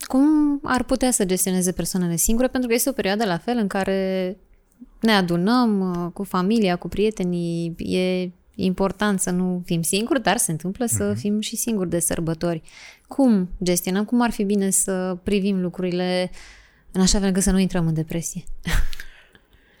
[0.00, 2.48] cum ar putea să gestioneze persoanele singure?
[2.48, 4.36] Pentru că este o perioadă la fel în care
[5.00, 10.50] ne adunăm uh, cu familia, cu prietenii, e important să nu fim singuri, dar se
[10.50, 11.18] întâmplă să mm-hmm.
[11.18, 12.62] fim și singuri de sărbători.
[13.08, 14.04] Cum gestionăm?
[14.04, 16.30] Cum ar fi bine să privim lucrurile
[16.92, 18.44] în așa fel încât să nu intrăm în depresie?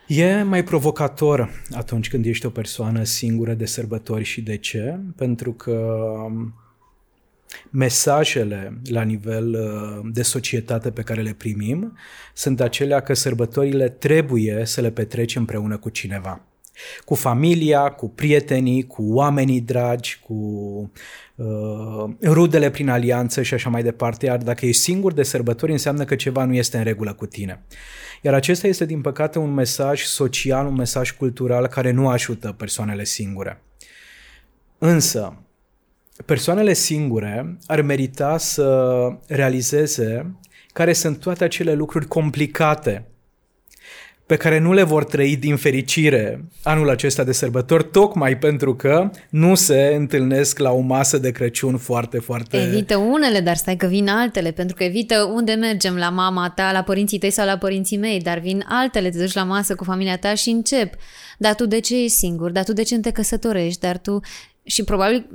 [0.06, 4.98] E mai provocator atunci când ești o persoană singură de sărbători și de ce?
[5.16, 6.06] Pentru că
[7.70, 11.96] mesajele la nivel uh, de societate pe care le primim
[12.34, 16.40] sunt acelea că sărbătorile trebuie să le petreci împreună cu cineva.
[17.04, 20.34] Cu familia, cu prietenii, cu oamenii dragi, cu
[21.34, 24.26] uh, rudele prin alianță și așa mai departe.
[24.26, 27.64] Iar dacă ești singur de sărbători, înseamnă că ceva nu este în regulă cu tine.
[28.22, 33.04] Iar acesta este, din păcate, un mesaj social, un mesaj cultural care nu ajută persoanele
[33.04, 33.62] singure.
[34.78, 35.45] Însă,
[36.24, 40.36] persoanele singure ar merita să realizeze
[40.72, 43.06] care sunt toate acele lucruri complicate
[44.26, 49.10] pe care nu le vor trăi din fericire anul acesta de sărbători, tocmai pentru că
[49.30, 52.56] nu se întâlnesc la o masă de Crăciun foarte, foarte...
[52.56, 56.72] Evită unele, dar stai că vin altele, pentru că evită unde mergem, la mama ta,
[56.72, 59.84] la părinții tăi sau la părinții mei, dar vin altele, te duci la masă cu
[59.84, 60.94] familia ta și încep.
[61.38, 62.50] Dar tu de ce ești singur?
[62.50, 63.80] Dar tu de ce nu te căsătorești?
[63.80, 64.20] Dar tu...
[64.64, 65.26] Și probabil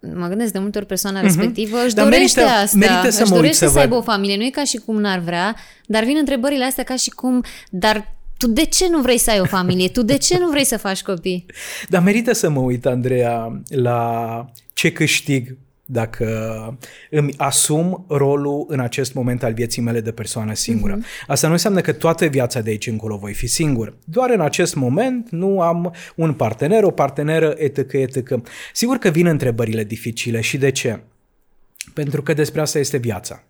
[0.00, 1.22] mă gândesc de multe ori persoana uh-huh.
[1.22, 4.02] respectivă își dar dorește merită, asta, merită să își mă dorește să, să aibă o
[4.02, 5.56] familie, nu e ca și cum n-ar vrea,
[5.86, 9.40] dar vin întrebările astea ca și cum, dar tu de ce nu vrei să ai
[9.40, 9.88] o familie?
[9.88, 11.46] Tu de ce nu vrei să faci copii?
[11.88, 16.28] Dar merită să mă uit, Andreea, la ce câștig dacă
[17.10, 20.98] îmi asum rolul în acest moment al vieții mele de persoană singură.
[20.98, 21.26] Uh-huh.
[21.26, 23.96] Asta nu înseamnă că toată viața de aici încolo voi fi singur.
[24.04, 28.34] Doar în acest moment nu am un partener, o parteneră, etc., etc.
[28.72, 31.00] Sigur că vin întrebările dificile și de ce?
[31.94, 33.44] Pentru că despre asta este viața.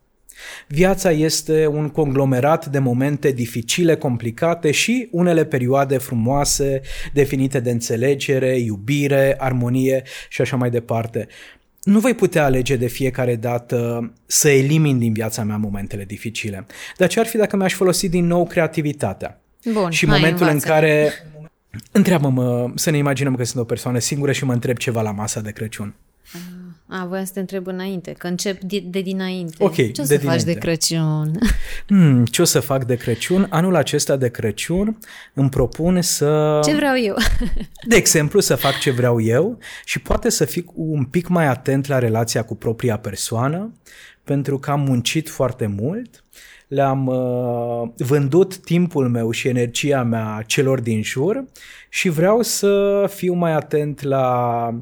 [0.68, 6.81] Viața este un conglomerat de momente dificile, complicate și unele perioade frumoase,
[7.12, 11.29] definite de înțelegere, iubire, armonie și așa mai departe.
[11.87, 16.66] Nu voi putea alege de fiecare dată să elimin din viața mea momentele dificile.
[16.96, 19.40] Dar ce ar fi dacă mi-aș folosi din nou creativitatea?
[19.72, 21.12] Bun, și momentul în care
[21.92, 25.40] Întreabă-mă, să ne imaginăm că sunt o persoană singură și mă întreb ceva la masa
[25.40, 25.94] de Crăciun.
[26.88, 29.57] Uh, a, voiam să te întreb înainte, că încep de, de dinainte.
[29.59, 30.53] Ok, Ce o să de faci dinainte.
[30.53, 31.38] de Crăciun?
[31.87, 33.46] Hmm, ce o să fac de Crăciun?
[33.51, 34.99] Anul acesta de Crăciun
[35.35, 36.61] îmi propun să...
[36.64, 37.16] Ce vreau eu?
[37.88, 41.87] De exemplu, să fac ce vreau eu și poate să fiu un pic mai atent
[41.87, 43.72] la relația cu propria persoană,
[44.25, 46.25] pentru că am muncit foarte mult,
[46.68, 51.44] le-am uh, vândut timpul meu și energia mea celor din jur
[51.88, 54.75] și vreau să fiu mai atent la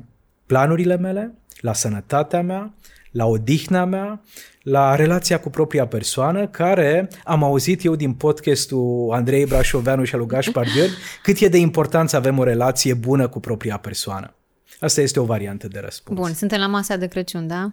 [0.47, 1.35] planurile mele,
[1.65, 2.75] la sănătatea mea,
[3.11, 4.23] la odihna mea,
[4.63, 10.19] la relația cu propria persoană, care am auzit eu din podcastul Andrei Brașoveanu și al
[10.19, 14.35] lui Gaspar Gheorghe, cât e de important să avem o relație bună cu propria persoană.
[14.81, 16.19] Asta este o variantă de răspuns.
[16.19, 17.73] Bun, suntem la masa de Crăciun, da?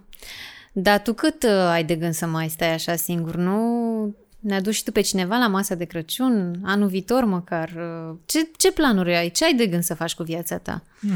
[0.74, 4.16] Dar tu cât uh, ai de gând să mai stai așa singur, nu?
[4.40, 7.70] Ne aduci și tu pe cineva la masa de Crăciun, anul viitor măcar.
[7.76, 9.30] Uh, Ce, ce planuri ai?
[9.30, 10.84] Ce ai de gând să faci cu viața ta?
[11.00, 11.12] Hmm.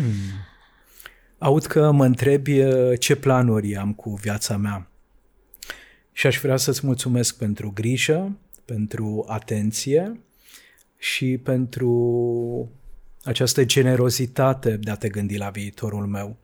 [1.37, 4.89] Aud că mă întrebi uh, ce planuri am cu viața mea.
[6.11, 10.19] Și aș vrea să-ți mulțumesc pentru grijă, pentru atenție
[10.97, 12.71] și pentru
[13.23, 16.37] această generozitate de a te gândi la viitorul meu.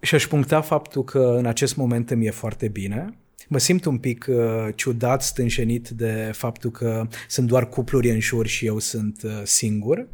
[0.00, 3.14] Și aș puncta faptul că în acest moment îmi e foarte bine.
[3.48, 8.46] Mă simt un pic uh, ciudat, stânjenit de faptul că sunt doar cupluri în jur
[8.46, 10.08] și eu sunt uh, singur.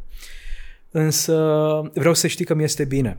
[0.99, 1.35] Însă
[1.93, 3.17] vreau să știi că mi este bine.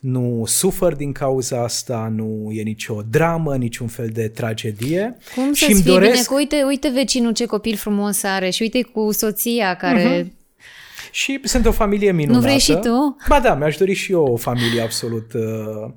[0.00, 5.16] Nu sufăr din cauza asta, nu e nicio dramă, niciun fel de tragedie.
[5.34, 6.12] Cum și să-ți îmi fie doresc...
[6.12, 6.22] bine?
[6.22, 10.24] Că uite, uite vecinul ce copil frumos are și uite cu soția care...
[10.24, 10.40] Uh-huh.
[11.10, 12.38] Și sunt o familie minunată.
[12.38, 13.16] Nu vrei și tu?
[13.28, 15.90] Ba da, mi-aș dori și eu o familie absolut uh,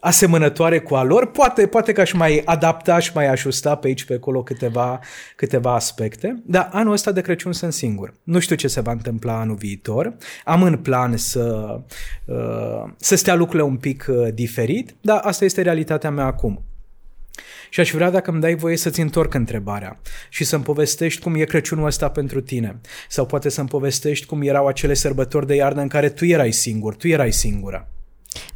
[0.00, 4.04] asemănătoare cu a lor, poate, poate că aș mai adapta, aș mai ajusta pe aici,
[4.04, 5.00] pe acolo câteva,
[5.36, 8.14] câteva aspecte, dar anul ăsta de Crăciun sunt singur.
[8.22, 10.16] Nu știu ce se va întâmpla anul viitor.
[10.44, 11.78] Am în plan să,
[12.24, 16.62] uh, să stea lucrurile un pic uh, diferit, dar asta este realitatea mea acum.
[17.70, 21.44] Și aș vrea dacă îmi dai voie să-ți întorc întrebarea și să-mi povestești cum e
[21.44, 22.80] Crăciunul ăsta pentru tine.
[23.08, 26.94] Sau poate să-mi povestești cum erau acele sărbători de iarnă în care tu erai singur,
[26.94, 27.88] tu erai singura.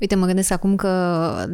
[0.00, 1.44] Uite, mă gândesc acum că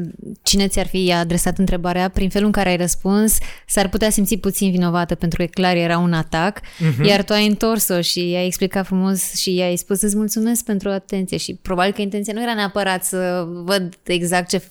[0.42, 4.70] cine ți-ar fi adresat întrebarea, prin felul în care ai răspuns, s-ar putea simți puțin
[4.70, 7.04] vinovată pentru că clar era un atac, uh-huh.
[7.04, 11.36] iar tu ai întors-o și ai explicat frumos și i-ai spus îți mulțumesc pentru atenție
[11.36, 14.62] și probabil că intenția nu era neapărat să văd exact ce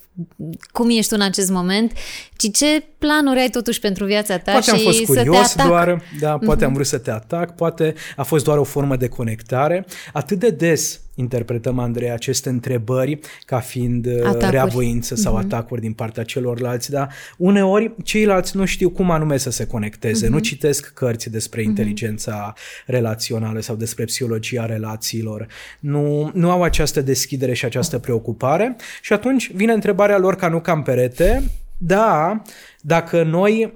[0.71, 1.91] cum ești tu în acest moment,
[2.35, 5.61] ci ce planuri ai totuși pentru viața ta poate și am fost curios să te
[5.61, 5.67] atac.
[5.67, 6.67] doar, da, poate uh-huh.
[6.67, 9.85] am vrut să te atac, poate a fost doar o formă de conectare.
[10.13, 14.51] Atât de des interpretăm, Andrei, aceste întrebări ca fiind uh, atacuri.
[14.51, 15.43] reavoință sau uh-huh.
[15.43, 20.29] atacuri din partea celorlalți, dar uneori ceilalți nu știu cum anume să se conecteze, uh-huh.
[20.29, 21.65] nu citesc cărți despre uh-huh.
[21.65, 22.53] inteligența
[22.85, 25.47] relațională sau despre psihologia relațiilor,
[25.79, 30.59] nu, nu au această deschidere și această preocupare și atunci vine întrebarea lor ca nu
[30.59, 31.43] cam perete,
[31.77, 32.41] da,
[32.81, 33.73] dacă noi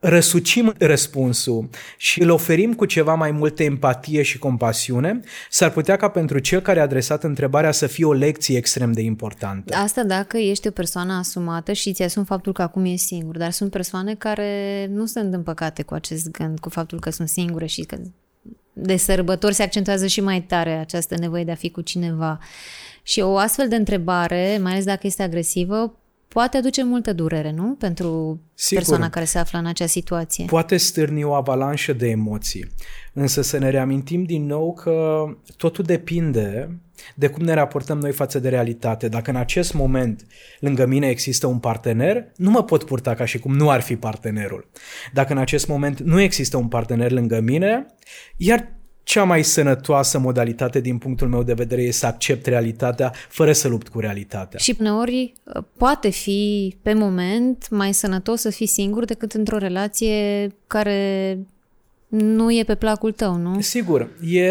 [0.00, 6.08] răsucim răspunsul și îl oferim cu ceva mai multă empatie și compasiune, s-ar putea ca
[6.08, 9.76] pentru cel care a adresat întrebarea să fie o lecție extrem de importantă.
[9.76, 13.50] Asta dacă ești o persoană asumată și ți asumi faptul că acum e singur, dar
[13.50, 17.82] sunt persoane care nu sunt împăcate cu acest gând, cu faptul că sunt singure și
[17.82, 17.96] că
[18.72, 22.38] de sărbători se accentuează și mai tare această nevoie de a fi cu cineva.
[23.02, 25.94] Și o astfel de întrebare, mai ales dacă este agresivă,
[26.32, 27.74] poate aduce multă durere, nu?
[27.78, 30.44] Pentru Sigur, persoana care se află în acea situație.
[30.44, 32.72] Poate stârni o avalanșă de emoții.
[33.12, 35.24] Însă să ne reamintim din nou că
[35.56, 36.78] totul depinde
[37.14, 39.08] de cum ne raportăm noi față de realitate.
[39.08, 40.26] Dacă în acest moment
[40.60, 43.96] lângă mine există un partener, nu mă pot purta ca și cum nu ar fi
[43.96, 44.70] partenerul.
[45.12, 47.86] Dacă în acest moment nu există un partener lângă mine,
[48.36, 48.79] iar
[49.10, 53.68] cea mai sănătoasă modalitate din punctul meu de vedere este să accept realitatea fără să
[53.68, 54.58] lupt cu realitatea.
[54.58, 60.48] Și uneori uh, poate fi pe moment mai sănătos să fii singur decât într-o relație
[60.66, 61.38] care
[62.10, 63.60] nu e pe placul tău, nu?
[63.60, 64.44] Sigur, e,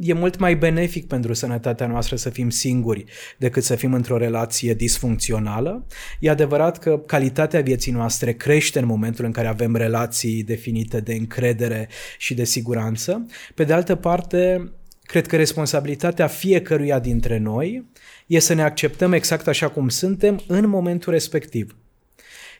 [0.00, 3.04] e mult mai benefic pentru sănătatea noastră să fim singuri
[3.38, 5.86] decât să fim într-o relație disfuncțională.
[6.20, 11.14] E adevărat că calitatea vieții noastre crește în momentul în care avem relații definite de
[11.14, 11.88] încredere
[12.18, 13.26] și de siguranță.
[13.54, 17.90] Pe de altă parte, cred că responsabilitatea fiecăruia dintre noi
[18.26, 21.76] e să ne acceptăm exact așa cum suntem în momentul respectiv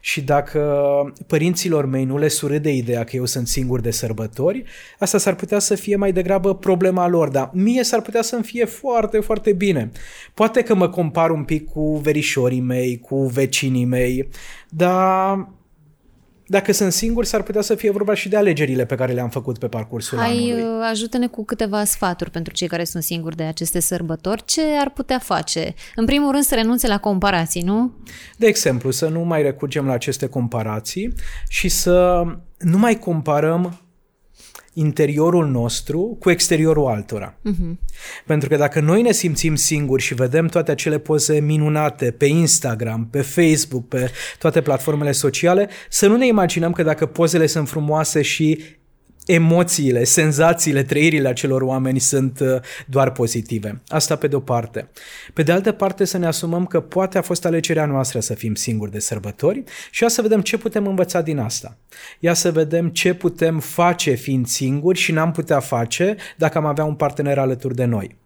[0.05, 0.61] și dacă
[1.27, 4.65] părinților mei nu le surâde ideea că eu sunt singur de sărbători,
[4.99, 8.65] asta s-ar putea să fie mai degrabă problema lor, dar mie s-ar putea să-mi fie
[8.65, 9.91] foarte, foarte bine.
[10.35, 14.29] Poate că mă compar un pic cu verișorii mei, cu vecinii mei,
[14.69, 15.49] dar
[16.53, 19.59] dacă sunt singur, s-ar putea să fie vorba și de alegerile pe care le-am făcut
[19.59, 20.62] pe parcursul Hai, anului.
[20.62, 24.45] Uh, ajută-ne cu câteva sfaturi pentru cei care sunt singuri de aceste sărbători.
[24.45, 25.75] Ce ar putea face?
[25.95, 27.93] În primul rând să renunțe la comparații, nu?
[28.37, 31.15] De exemplu, să nu mai recurgem la aceste comparații
[31.49, 32.25] și să
[32.59, 33.81] nu mai comparăm
[34.73, 37.35] interiorul nostru cu exteriorul altora.
[37.35, 37.77] Uh-huh.
[38.27, 43.09] Pentru că dacă noi ne simțim singuri și vedem toate acele poze minunate pe Instagram,
[43.11, 48.23] pe Facebook, pe toate platformele sociale, să nu ne imaginăm că dacă pozele sunt frumoase
[48.23, 48.63] și
[49.27, 53.83] emoțiile, senzațiile, trăirile acelor oameni sunt uh, doar pozitive.
[53.89, 54.89] Asta pe de o parte.
[55.33, 58.55] Pe de altă parte să ne asumăm că poate a fost alegerea noastră să fim
[58.55, 61.77] singuri de sărbători și ia să vedem ce putem învăța din asta.
[62.19, 66.85] Ia să vedem ce putem face fiind singuri și n-am putea face dacă am avea
[66.85, 68.17] un partener alături de noi.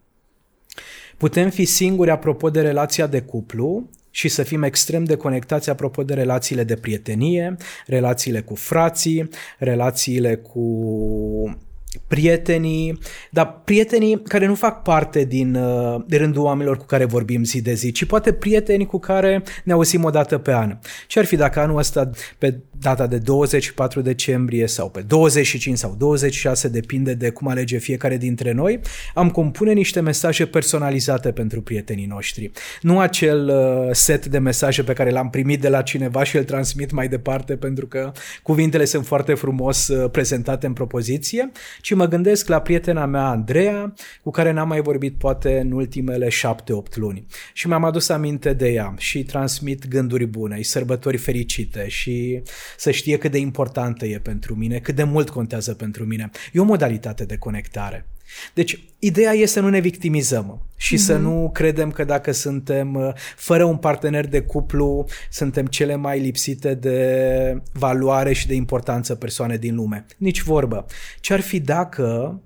[1.17, 6.03] Putem fi singuri apropo de relația de cuplu și să fim extrem de conectați apropo
[6.03, 11.66] de relațiile de prietenie, relațiile cu frații, relațiile cu
[12.07, 12.99] prietenii,
[13.31, 17.63] dar prietenii care nu fac parte din uh, de rândul oamenilor cu care vorbim zi
[17.63, 20.79] de zi, ci poate prieteni cu care ne auzim o dată pe an.
[21.07, 25.95] Ce ar fi dacă anul ăsta, pe data de 24 decembrie sau pe 25 sau
[25.99, 28.81] 26, depinde de cum alege fiecare dintre noi,
[29.15, 32.51] am compune niște mesaje personalizate pentru prietenii noștri.
[32.81, 36.45] Nu acel uh, set de mesaje pe care l-am primit de la cineva și îl
[36.45, 41.51] transmit mai departe pentru că cuvintele sunt foarte frumos uh, prezentate în propoziție,
[41.87, 46.29] ci mă gândesc la prietena mea Andreea, cu care n-am mai vorbit poate în ultimele
[46.29, 47.27] șapte-opt luni.
[47.53, 52.43] Și mi-am adus aminte de ea și transmit gânduri bune, sărbători fericite și
[52.77, 56.31] să știe cât de importantă e pentru mine, cât de mult contează pentru mine.
[56.53, 58.07] E o modalitate de conectare.
[58.55, 61.01] Deci, ideea e să nu ne victimizăm și mm-hmm.
[61.01, 61.23] să mhm.
[61.23, 66.75] nu credem că dacă suntem uh, fără un partener de cuplu, suntem cele mai lipsite
[66.75, 70.07] de valoare și de importanță persoane din lume.
[70.17, 70.87] Nici vorbă.
[71.21, 72.41] Ce ar fi dacă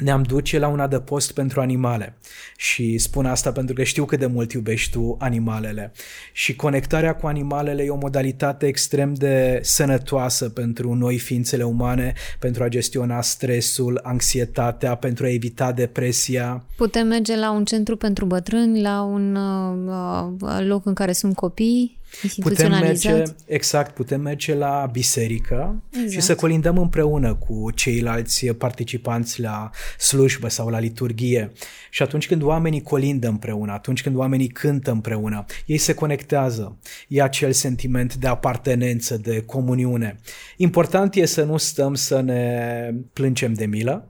[0.00, 2.16] ne-am duce la un adăpost pentru animale.
[2.56, 5.92] Și spun asta pentru că știu cât de mult iubești tu animalele.
[6.32, 12.62] Și conectarea cu animalele e o modalitate extrem de sănătoasă pentru noi ființele umane, pentru
[12.62, 16.64] a gestiona stresul, anxietatea, pentru a evita depresia.
[16.76, 21.34] Putem merge la un centru pentru bătrâni, la un uh, uh loc în care sunt
[21.34, 21.98] copii
[22.40, 26.10] Putem merge, exact, putem merge la biserică exact.
[26.10, 31.52] și să colindăm împreună cu ceilalți participanți la slujbă sau la liturghie.
[31.90, 36.78] Și atunci când oamenii colindă împreună, atunci când oamenii cântă împreună, ei se conectează,
[37.08, 40.16] e acel sentiment de apartenență, de comuniune.
[40.56, 44.08] Important e să nu stăm să ne plângem de milă,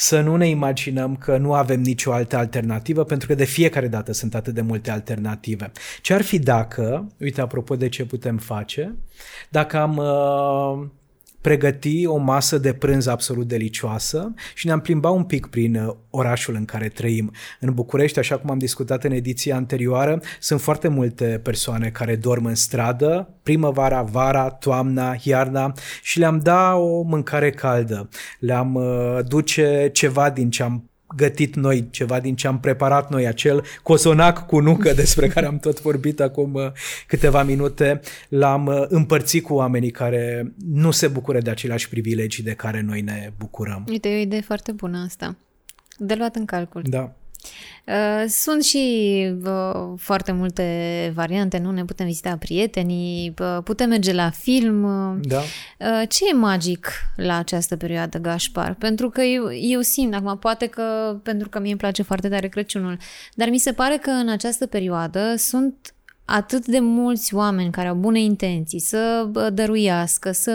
[0.00, 4.12] să nu ne imaginăm că nu avem nicio altă alternativă, pentru că de fiecare dată
[4.12, 5.72] sunt atât de multe alternative.
[6.02, 8.94] Ce ar fi dacă, uite, apropo de ce putem face,
[9.48, 10.88] dacă am uh,
[11.40, 16.54] pregăti o masă de prânz absolut delicioasă și ne-am plimbat un pic prin uh, orașul
[16.54, 17.32] în care trăim.
[17.60, 22.44] În București, așa cum am discutat în ediția anterioară, sunt foarte multe persoane care dorm
[22.44, 25.72] în stradă, primăvara, vara, toamna, iarna
[26.02, 28.08] și le-am da o mâncare caldă.
[28.38, 33.26] Le-am uh, duce ceva din ce am gătit noi, ceva din ce am preparat noi,
[33.26, 36.62] acel cozonac cu nucă despre care am tot vorbit acum uh,
[37.06, 42.52] câteva minute, l-am uh, împărțit cu oamenii care nu se bucură de aceleași privilegii de
[42.52, 43.84] care noi ne bucurăm.
[43.88, 45.36] Uite, e o idee foarte bună asta.
[45.98, 46.82] De luat în calcul.
[46.84, 47.14] Da.
[47.86, 54.12] Uh, sunt și uh, foarte multe variante, nu ne putem vizita prietenii, uh, putem merge
[54.12, 54.82] la film.
[55.22, 55.40] Da.
[56.08, 58.74] Ce e magic la această perioadă, Gașpar?
[58.74, 62.48] Pentru că eu, eu simt, acum poate că pentru că mie îmi place foarte tare
[62.48, 62.96] Crăciunul,
[63.34, 65.94] dar mi se pare că în această perioadă sunt
[66.30, 70.52] atât de mulți oameni care au bune intenții să dăruiască, să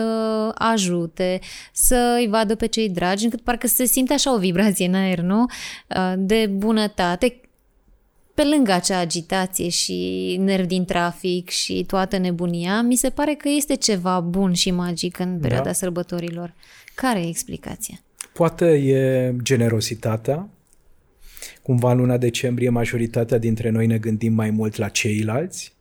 [0.54, 1.40] ajute,
[1.72, 5.20] să îi vadă pe cei dragi, încât parcă se simte așa o vibrație în aer,
[5.20, 5.44] nu?
[6.16, 7.40] De bunătate,
[8.34, 13.48] pe lângă acea agitație și nervi din trafic și toată nebunia, mi se pare că
[13.48, 15.72] este ceva bun și magic în perioada da.
[15.72, 16.54] sărbătorilor.
[16.94, 18.00] Care e explicația?
[18.32, 20.48] Poate e generositatea,
[21.66, 25.74] Cumva în luna decembrie majoritatea dintre noi ne gândim mai mult la ceilalți,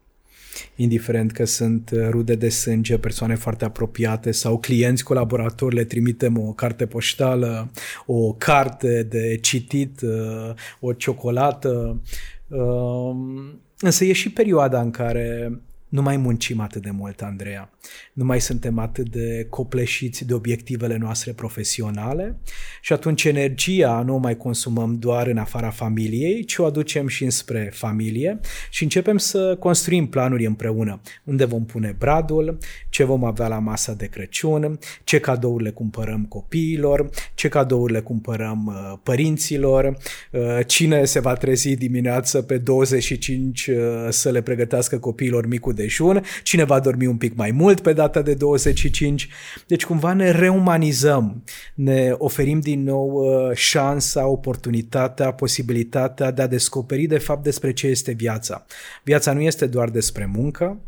[0.75, 6.37] indiferent că sunt uh, rude de sânge, persoane foarte apropiate sau clienți colaboratori, le trimitem
[6.37, 7.71] o carte poștală,
[8.05, 12.01] o carte de citit, uh, o ciocolată.
[12.47, 15.59] Um, însă e și perioada în care
[15.89, 17.74] nu mai muncim atât de mult, Andreea.
[18.13, 22.37] Nu mai suntem atât de copleșiți de obiectivele noastre profesionale
[22.81, 27.23] și atunci energia nu o mai consumăm doar în afara familiei, ci o aducem și
[27.23, 31.01] înspre familie și începem să construim planuri împreună.
[31.23, 32.57] Unde vom pune bradul,
[32.89, 37.99] ce vom avea la masa de Crăciun, ce cadouri le cumpărăm copiilor, ce cadouri le
[37.99, 39.97] cumpărăm uh, părinților,
[40.31, 43.75] uh, cine se va trezi dimineață pe 25 uh,
[44.09, 48.21] să le pregătească copiilor micul dejun, cine va dormi un pic mai mult pe data
[48.21, 49.27] de 25.
[49.67, 51.43] Deci cumva ne reumanizăm,
[51.75, 57.87] ne oferim din nou uh, șansa, oportunitatea, posibilitatea de a descoperi de fapt despre ce
[57.87, 58.65] este viața.
[59.03, 60.79] Viața nu este doar despre muncă,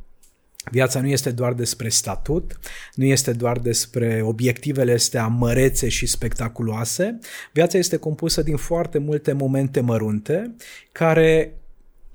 [0.71, 2.59] Viața nu este doar despre statut,
[2.93, 7.19] nu este doar despre obiectivele astea mărețe și spectaculoase.
[7.53, 10.55] Viața este compusă din foarte multe momente mărunte
[10.91, 11.53] care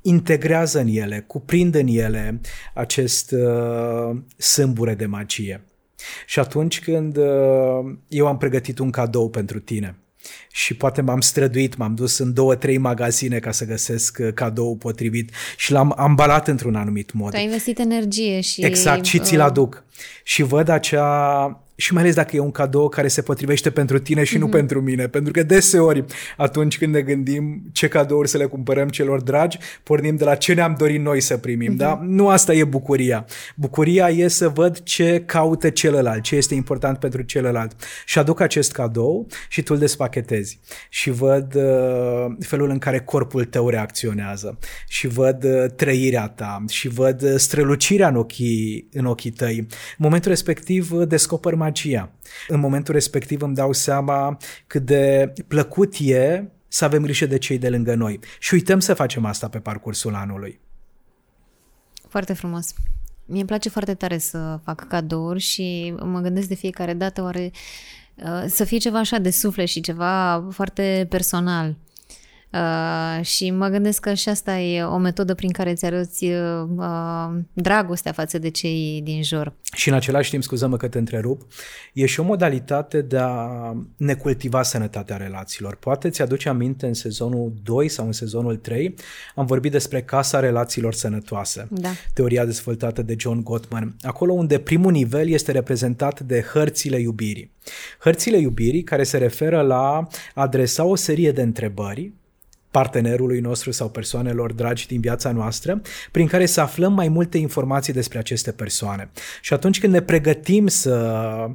[0.02, 2.40] integrează în ele, cuprind în ele
[2.74, 5.64] acest uh, sâmbure de magie.
[6.26, 9.96] Și atunci când uh, eu am pregătit un cadou pentru tine
[10.52, 14.76] și poate m-am străduit, m-am dus în două, trei magazine ca să găsesc uh, cadou
[14.76, 17.30] potrivit și l-am ambalat într-un anumit mod.
[17.30, 18.64] Tu ai investit energie și...
[18.64, 19.84] Exact, și ți-l uh, aduc.
[20.24, 24.24] Și văd acea și mai ales dacă e un cadou care se potrivește pentru tine
[24.24, 24.38] și mm-hmm.
[24.38, 24.54] nu mhm.
[24.54, 25.06] pentru mine.
[25.08, 26.04] Pentru că deseori,
[26.36, 30.54] atunci când ne gândim ce cadouri să le cumpărăm celor dragi, pornim de la ce
[30.54, 31.72] ne-am dorit noi să primim.
[31.72, 31.76] Mm-hmm.
[31.76, 32.00] Da?
[32.02, 33.24] Nu asta e bucuria.
[33.56, 37.76] Bucuria e să văd ce caută celălalt, ce este important pentru celălalt.
[38.06, 40.60] Și aduc acest cadou și tu îl despachetezi.
[40.88, 44.58] Și văd uh, felul în care corpul tău reacționează.
[44.88, 46.64] Și văd uh, trăirea ta.
[46.68, 49.58] Și văd uh, strălucirea în ochii, în ochii tăi.
[49.58, 49.66] În
[49.96, 52.10] momentul respectiv uh, descoper magia.
[52.48, 54.36] În momentul respectiv îmi dau seama
[54.66, 58.20] cât de plăcut e să avem grijă de cei de lângă noi.
[58.38, 60.60] Și uităm să facem asta pe parcursul anului.
[62.08, 62.74] Foarte frumos.
[63.24, 67.50] Mie îmi place foarte tare să fac cadouri și mă gândesc de fiecare dată oare
[68.14, 71.76] uh, să fie ceva așa de suflet și ceva foarte personal.
[72.52, 76.68] Uh, și mă gândesc că și asta e o metodă prin care îți arăți uh,
[76.76, 79.52] uh, dragostea față de cei din jur.
[79.74, 81.42] Și în același timp, scuză-mă că te întrerup,
[81.92, 83.48] e și o modalitate de a
[83.96, 85.76] ne cultiva sănătatea relațiilor.
[85.76, 88.94] Poate ți-aduce aminte în sezonul 2 sau în sezonul 3
[89.34, 91.90] am vorbit despre Casa Relațiilor Sănătoase, da.
[92.14, 97.50] teoria dezvoltată de John Gottman, acolo unde primul nivel este reprezentat de hărțile iubirii.
[97.98, 102.12] Hărțile iubirii care se referă la adresa o serie de întrebări
[102.72, 107.92] partenerului nostru sau persoanelor dragi din viața noastră, prin care să aflăm mai multe informații
[107.92, 109.10] despre aceste persoane.
[109.40, 111.50] Și atunci când ne pregătim să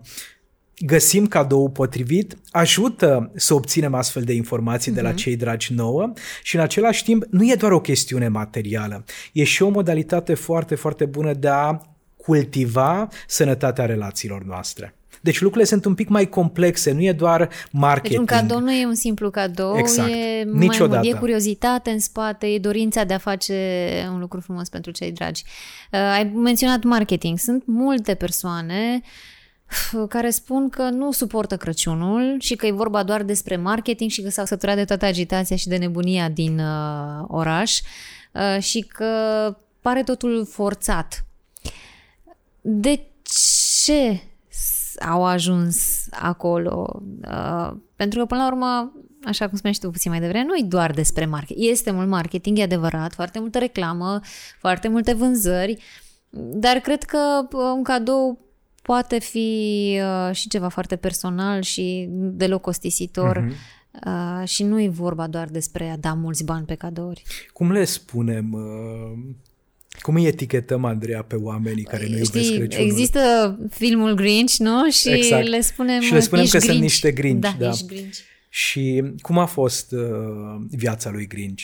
[0.77, 4.95] găsim cadou potrivit, ajută să obținem astfel de informații uh-huh.
[4.95, 5.17] de la mhm.
[5.17, 6.13] cei dragi nouă
[6.43, 9.03] și în același timp nu e doar o chestiune materială,
[9.33, 11.79] e și o modalitate foarte, foarte bună de a
[12.17, 14.96] cultiva sănătatea relațiilor noastre.
[15.27, 18.27] Deci lucrurile sunt un pic mai complexe, nu e doar marketing.
[18.27, 20.09] Deci un cadou nu e un simplu cadou, exact.
[20.09, 20.99] e, Niciodată.
[21.03, 23.55] mai, e curiozitate în spate, e dorința de a face
[24.11, 25.43] un lucru frumos pentru cei dragi.
[25.91, 27.39] Uh, ai menționat marketing.
[27.39, 29.01] Sunt multe persoane
[29.93, 34.21] uh, care spun că nu suportă Crăciunul și că e vorba doar despre marketing și
[34.21, 37.79] că s-au săturat de toată agitația și de nebunia din uh, oraș
[38.33, 39.05] uh, și că
[39.81, 41.25] pare totul forțat.
[42.61, 42.99] De
[43.83, 44.21] ce
[44.99, 47.01] au ajuns acolo.
[47.27, 48.91] Uh, pentru că, până la urmă,
[49.23, 51.69] așa cum spuneai tu puțin mai devreme, nu e doar despre marketing.
[51.69, 54.19] Este mult marketing, e adevărat, foarte multă reclamă,
[54.59, 55.77] foarte multe vânzări,
[56.29, 58.39] dar cred că uh, un cadou
[58.81, 63.45] poate fi uh, și ceva foarte personal și deloc costisitor.
[63.45, 63.75] Uh-huh.
[64.05, 67.23] Uh, și nu e vorba doar despre a da mulți bani pe cadouri.
[67.53, 69.35] Cum le spunem uh,
[70.01, 72.89] cum îi etichetăm, Andreea, pe oamenii care nu iubesc Știi, Crăciunul?
[72.89, 73.19] Există
[73.69, 74.89] filmul Grinch, nu?
[74.89, 75.47] Și exact.
[75.47, 76.69] le spunem Și le spunem că Grinch.
[76.69, 77.41] sunt niște Grinch.
[77.41, 77.71] Da, da.
[77.87, 78.17] Grinch.
[78.49, 81.63] Și cum a fost uh, viața lui Grinch?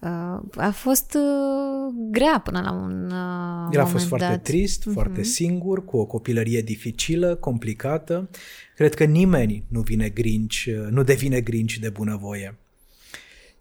[0.00, 4.42] Uh, a fost uh, grea până la un uh, El a fost foarte dat.
[4.42, 4.92] trist, uh-huh.
[4.92, 8.30] foarte singur, cu o copilărie dificilă, complicată.
[8.74, 12.58] Cred că nimeni nu vine Grinch, uh, nu devine Grinch de bunăvoie.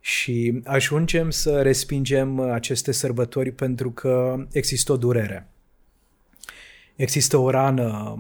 [0.06, 5.48] Și ajungem să respingem aceste sărbători pentru că există o durere.
[6.96, 8.20] Există o rană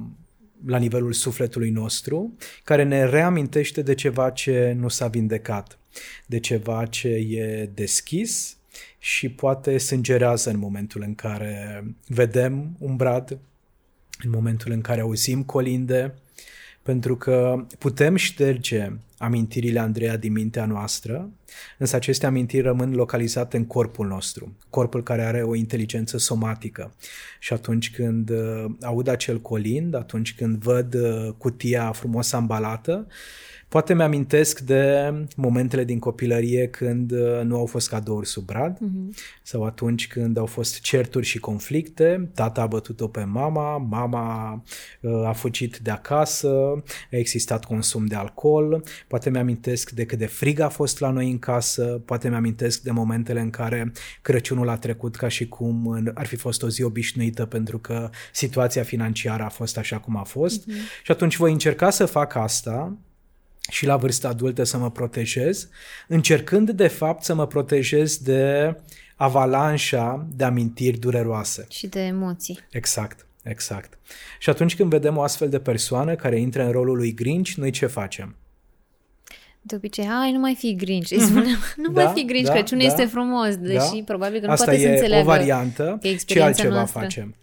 [0.66, 2.34] la nivelul sufletului nostru
[2.64, 5.78] care ne reamintește de ceva ce nu s-a vindecat,
[6.26, 8.58] de ceva ce e deschis
[9.00, 13.38] și poate sângerează în momentul în care vedem un brad,
[14.24, 16.14] în momentul în care auzim colinde,
[16.82, 21.30] pentru că putem șterge amintirile Andreea din mintea noastră,
[21.78, 26.93] însă aceste amintiri rămân localizate în corpul nostru, corpul care are o inteligență somatică.
[27.39, 33.07] Și atunci când uh, aud acel colind, atunci când văd uh, cutia frumos ambalată,
[33.68, 39.16] Poate mi-amintesc de momentele din copilărie când uh, nu au fost cadouri sub brad uh-huh.
[39.43, 44.63] sau atunci când au fost certuri și conflicte, tata a bătut-o pe mama, mama
[45.01, 46.49] uh, a fugit de acasă,
[47.11, 51.32] a existat consum de alcool, poate mi-amintesc de cât de frig a fost la noi
[51.32, 53.91] în casă, poate mi-amintesc de momentele în care
[54.22, 58.84] Crăciunul a trecut ca și cum ar fi fost o zi obișnuită pentru că situația
[58.84, 60.63] financiară a fost așa cum a fost.
[60.63, 61.03] Uh-huh.
[61.03, 62.97] și atunci voi încerca să fac asta
[63.70, 65.70] și la vârsta adultă să mă protejez,
[66.07, 68.76] încercând de fapt să mă protejez de
[69.16, 71.66] avalanșa de amintiri dureroase.
[71.70, 72.59] Și de emoții.
[72.70, 73.97] Exact, exact.
[74.39, 77.72] Și atunci când vedem o astfel de persoană care intră în rolul lui Grinch, noi
[77.72, 78.36] ce facem?
[79.61, 81.11] De obicei, hai, nu mai fi Grinch.
[81.11, 84.03] Îi spunem, nu da, mai fi Grinch, da, Crăciunul da, este frumos, deși da.
[84.05, 85.99] probabil că nu Asta poate să înțeleagă o variantă.
[86.26, 86.99] Ce altceva noastră.
[86.99, 87.36] facem?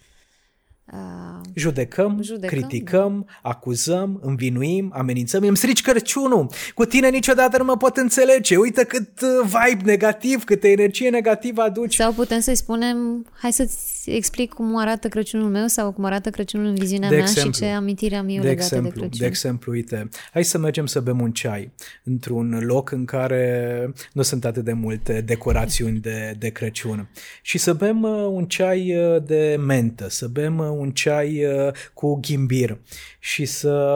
[0.93, 3.49] Uh, judecăm, judecăm, criticăm, da.
[3.49, 9.21] acuzăm, învinuim, amenințăm, îmi strici Crăciunul, cu tine niciodată nu mă pot înțelege, uite cât
[9.21, 11.95] uh, vibe negativ, câtă energie negativă aduci.
[11.95, 16.67] Sau putem să-i spunem, hai să-ți explic cum arată Crăciunul meu sau cum arată Crăciunul
[16.67, 19.19] în viziunea de mea exemplu, și ce amintire am eu de legată exemplu, de Crăciun.
[19.19, 21.73] De exemplu, uite, hai să mergem să bem un ceai
[22.05, 27.09] într-un loc în care nu sunt atât de multe decorațiuni de, de Crăciun
[27.43, 28.95] și să bem uh, un ceai
[29.27, 32.79] de mentă, să bem un ceai uh, cu ghimbir
[33.19, 33.95] și să,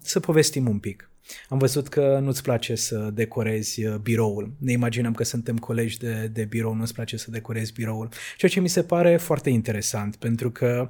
[0.00, 1.08] să povestim un pic.
[1.48, 4.52] Am văzut că nu-ți place să decorezi uh, biroul.
[4.58, 8.08] Ne imaginăm că suntem colegi de, de birou, nu-ți place să decorezi biroul.
[8.36, 10.88] Ceea ce mi se pare foarte interesant, pentru că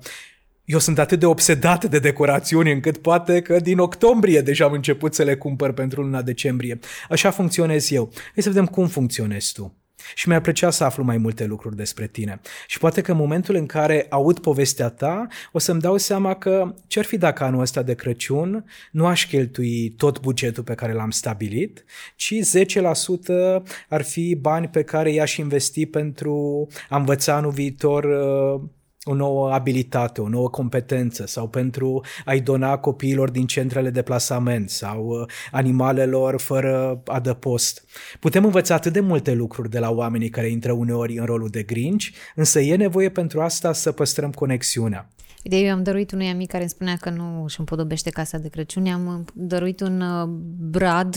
[0.64, 5.14] eu sunt atât de obsedat de decorațiuni încât poate că din octombrie deja am început
[5.14, 6.78] să le cumpăr pentru luna decembrie.
[7.08, 8.12] Așa funcționez eu.
[8.14, 9.83] Hai să vedem cum funcționezi tu.
[10.14, 12.40] Și mi-ar plăcea să aflu mai multe lucruri despre tine.
[12.66, 16.74] Și poate că în momentul în care aud povestea ta, o să-mi dau seama că
[16.86, 21.10] ce-ar fi dacă anul ăsta de Crăciun nu aș cheltui tot bugetul pe care l-am
[21.10, 21.84] stabilit,
[22.16, 28.60] ci 10% ar fi bani pe care i-aș investi pentru a învăța anul viitor uh,
[29.04, 34.70] o nouă abilitate, o nouă competență sau pentru a-i dona copiilor din centrele de plasament
[34.70, 37.84] sau uh, animalelor fără adăpost.
[38.20, 41.62] Putem învăța atât de multe lucruri de la oamenii care intră uneori în rolul de
[41.62, 45.08] grinci, însă e nevoie pentru asta să păstrăm conexiunea.
[45.42, 48.48] De eu am dăruit unui amic care îmi spunea că nu își împodobește casa de
[48.48, 50.28] Crăciun, am dăruit un uh,
[50.58, 51.16] brad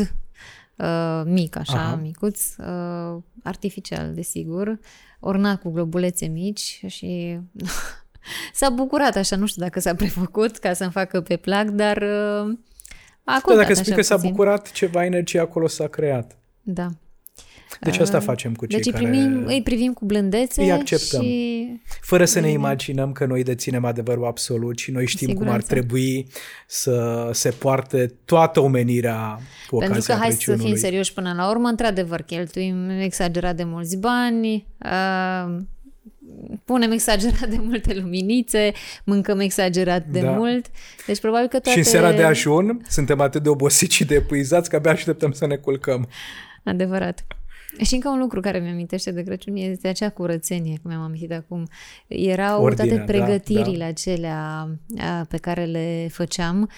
[0.78, 1.96] uh, mic, așa, Aha.
[1.96, 4.80] micuț, uh, artificial, desigur,
[5.20, 7.40] ornat cu globulețe mici și
[8.54, 12.58] s-a bucurat așa, nu știu dacă s-a prefăcut ca să-mi facă pe plac, dar uh,
[13.24, 16.38] a da, dacă spui că s-a bucurat, ceva energie acolo s-a creat.
[16.62, 16.88] Da.
[17.82, 19.04] Deci asta facem cu cei deci care...
[19.04, 21.22] Primim, îi privim cu blândețe îi acceptăm.
[21.22, 21.82] și...
[22.02, 26.28] Fără să ne imaginăm că noi deținem adevărul absolut și noi știm cum ar trebui
[26.68, 29.40] să se poarte toată omenirea
[29.70, 33.98] cu Pentru că hai să fim serioși până la urmă, într-adevăr, cheltuim exagerat de mulți
[33.98, 35.58] bani, uh,
[36.66, 38.72] punem exagerat de multe luminițe,
[39.04, 40.32] mâncăm exagerat de da.
[40.32, 40.66] mult.
[41.06, 41.70] Deci probabil că toate...
[41.70, 45.32] Și în seara de ajun suntem atât de obosiți și de epuizați că abia așteptăm
[45.32, 46.10] să ne culcăm.
[46.64, 47.26] Adevărat.
[47.82, 51.68] Și încă un lucru care mi-amintește de Crăciun este acea curățenie, cum mi-am amintit acum.
[52.08, 53.86] Erau Ordine, toate pregătirile da, da.
[53.86, 54.70] acelea
[55.30, 56.70] pe care le făceam.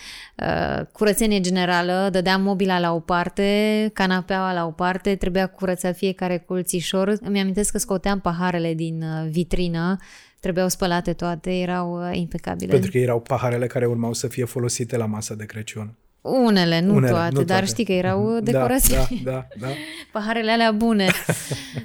[0.91, 7.17] Curățenie generală, dădeam mobila la o parte, canapeaua la o parte, trebuia curățat fiecare colțișor.
[7.21, 9.97] Îmi amintesc că scoteam paharele din vitrină,
[10.39, 12.71] trebuiau spălate toate, erau impecabile.
[12.71, 15.93] Pentru că erau paharele care urmau să fie folosite la masa de Crăciun.
[16.21, 18.43] Unele, nu, Unele, toate, nu toate, dar știi că erau mhm.
[18.43, 18.95] decorații.
[18.95, 19.67] Da, da, da, da.
[20.11, 21.07] Paharele alea bune,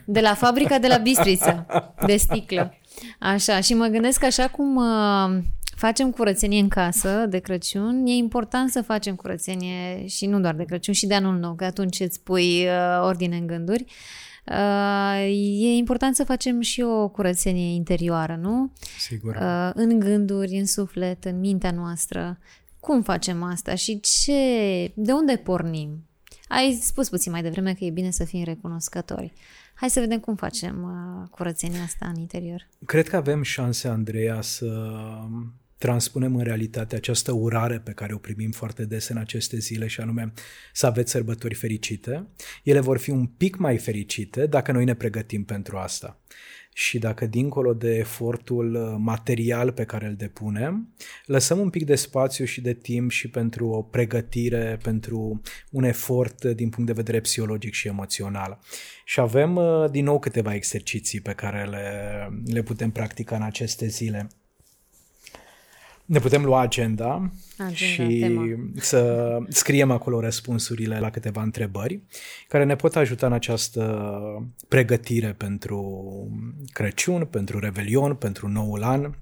[0.04, 1.66] de la fabrica de la Bistrița,
[2.06, 2.74] de sticlă.
[3.18, 5.42] Așa, și mă gândesc că așa cum uh,
[5.76, 10.64] facem curățenie în casă de Crăciun, e important să facem curățenie și nu doar de
[10.64, 13.84] Crăciun, și de anul nou, că atunci îți pui uh, ordine în gânduri.
[14.50, 15.20] Uh,
[15.60, 18.72] e important să facem și o curățenie interioară, nu?
[18.98, 19.34] Sigur.
[19.34, 22.38] Uh, în gânduri, în suflet, în mintea noastră,
[22.84, 24.32] cum facem asta și ce,
[24.94, 26.06] de unde pornim?
[26.48, 29.32] Ai spus puțin mai devreme că e bine să fim recunoscători.
[29.74, 32.68] Hai să vedem cum facem uh, curățenia asta în interior.
[32.86, 34.90] Cred că avem șanse, Andreea, să
[35.78, 40.00] transpunem în realitate această urare pe care o primim foarte des în aceste zile și
[40.00, 40.32] anume
[40.72, 42.26] să aveți sărbători fericite.
[42.62, 46.20] Ele vor fi un pic mai fericite dacă noi ne pregătim pentru asta
[46.76, 50.94] și dacă dincolo de efortul uh, material pe care îl depunem,
[51.26, 56.44] lăsăm un pic de spațiu și de timp și pentru o pregătire, pentru un efort
[56.44, 58.58] din punct de vedere psihologic și emoțional.
[59.04, 63.86] Și avem uh, din nou câteva exerciții pe care le, le putem practica în aceste
[63.86, 64.28] zile.
[66.04, 68.44] Ne putem lua agenda, agenda și tema.
[68.76, 72.02] să scriem acolo răspunsurile la câteva întrebări
[72.48, 74.10] care ne pot ajuta în această
[74.68, 75.80] pregătire pentru
[76.72, 79.14] Crăciun, pentru Revelion, pentru noul an.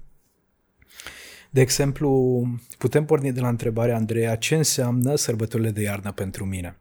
[1.49, 2.41] De exemplu,
[2.77, 6.77] putem porni de la întrebarea Andreea ce înseamnă sărbătorile de iarnă pentru mine.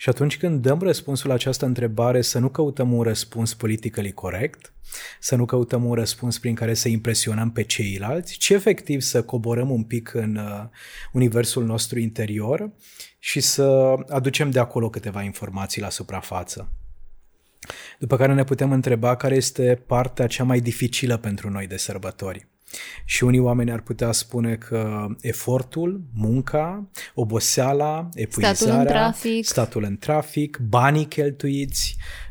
[0.00, 4.72] Și atunci când dăm răspunsul la această întrebare, să nu căutăm un răspuns politically corect,
[5.20, 9.70] să nu căutăm un răspuns prin care să impresionăm pe ceilalți, ci efectiv să coborăm
[9.70, 10.64] un pic în uh,
[11.12, 12.70] universul nostru interior
[13.18, 16.72] și să aducem de acolo câteva informații la suprafață.
[17.98, 22.48] După care ne putem întreba care este partea cea mai dificilă pentru noi de sărbători.
[23.04, 29.84] Și unii oameni ar putea spune că efortul, munca, oboseala, epuizarea, statul în trafic, statul
[29.84, 32.27] în trafic banii cheltuiți, Uh,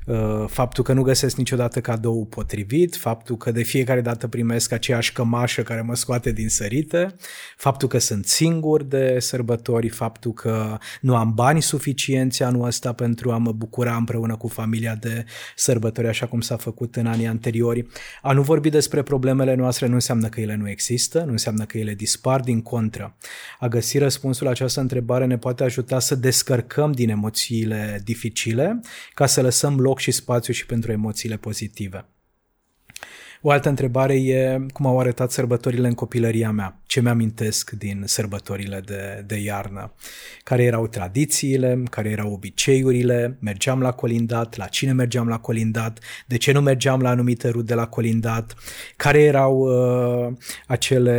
[0.48, 5.62] faptul că nu găsesc niciodată cadou potrivit, faptul că de fiecare dată primesc aceeași cămașă
[5.62, 7.16] care mă scoate din sărite,
[7.58, 13.32] faptul că sunt singur de sărbători, faptul că nu am bani suficienți anul ăsta pentru
[13.32, 17.88] a mă bucura împreună cu familia de sărbători așa cum s-a făcut în anii anteriori.
[18.22, 21.78] A nu vorbi despre problemele noastre nu înseamnă că ele nu există, nu înseamnă că
[21.78, 23.16] ele dispar, din contră.
[23.60, 28.80] A găsi răspunsul la această întrebare ne poate ajuta să descărcăm din emoțiile dificile
[29.14, 32.06] ca să lăsăm loc loc și spațiu și pentru emoțiile pozitive.
[33.42, 36.82] O altă întrebare e cum au arătat sărbătorile în copilăria mea.
[36.86, 39.94] Ce mi-amintesc din sărbătorile de, de iarnă?
[40.44, 41.84] Care erau tradițiile?
[41.90, 43.38] Care erau obiceiurile?
[43.40, 44.56] Mergeam la colindat?
[44.56, 46.00] La cine mergeam la colindat?
[46.28, 48.56] De ce nu mergeam la anumite rude la colindat?
[48.96, 50.34] Care erau uh,
[50.68, 51.18] acele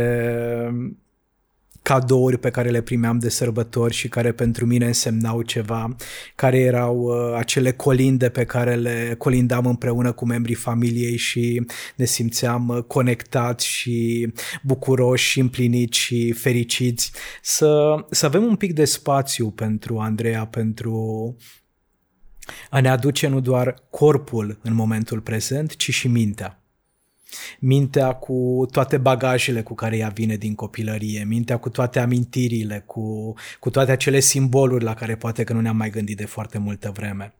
[1.89, 5.95] cadouri pe care le primeam de sărbători și care pentru mine însemnau ceva,
[6.35, 11.65] care erau uh, acele colinde pe care le colindam împreună cu membrii familiei și
[11.95, 14.27] ne simțeam uh, conectați și
[14.63, 17.11] bucuroși și împliniți și fericiți.
[17.41, 21.35] Să, să avem un pic de spațiu pentru Andreea, pentru
[22.69, 26.63] a ne aduce nu doar corpul în momentul prezent, ci și mintea.
[27.59, 33.33] Mintea cu toate bagajele cu care ea vine din copilărie, mintea cu toate amintirile, cu,
[33.59, 36.91] cu toate acele simboluri la care poate că nu ne-am mai gândit de foarte multă
[36.95, 37.33] vreme.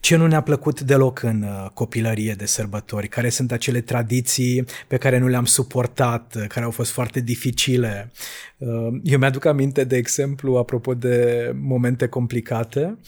[0.00, 3.08] Ce nu ne-a plăcut deloc în uh, copilărie de sărbători?
[3.08, 8.12] Care sunt acele tradiții pe care nu le-am suportat, uh, care au fost foarte dificile?
[8.58, 12.98] Uh, eu mi-aduc aminte, de exemplu, apropo de momente complicate,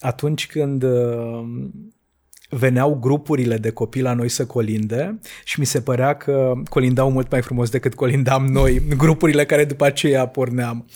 [0.00, 0.84] atunci când
[2.48, 7.30] veneau grupurile de copii la noi să colinde și mi se părea că colindau mult
[7.30, 10.86] mai frumos decât colindam noi, grupurile care după aceea porneam.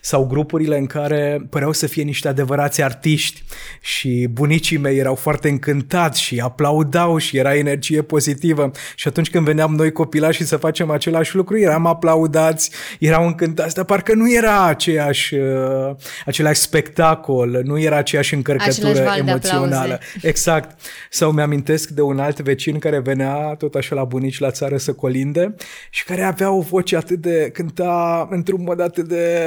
[0.00, 3.42] Sau grupurile în care păreau să fie niște adevărați artiști
[3.80, 8.70] și bunicii mei erau foarte încântați și aplaudau și era energie pozitivă.
[8.94, 13.84] Și atunci când veneam noi copilași să facem același lucru, eram aplaudați, erau încântați, dar
[13.84, 15.94] parcă nu era aceeași, uh,
[16.26, 20.00] același spectacol, nu era aceeași încărcătură emoțională.
[20.22, 20.80] Exact.
[21.10, 24.92] Sau mi-amintesc de un alt vecin care venea tot așa la bunici la țară să
[24.92, 25.54] colinde
[25.90, 29.40] și care avea o voce atât de, cânta într-un mod atât de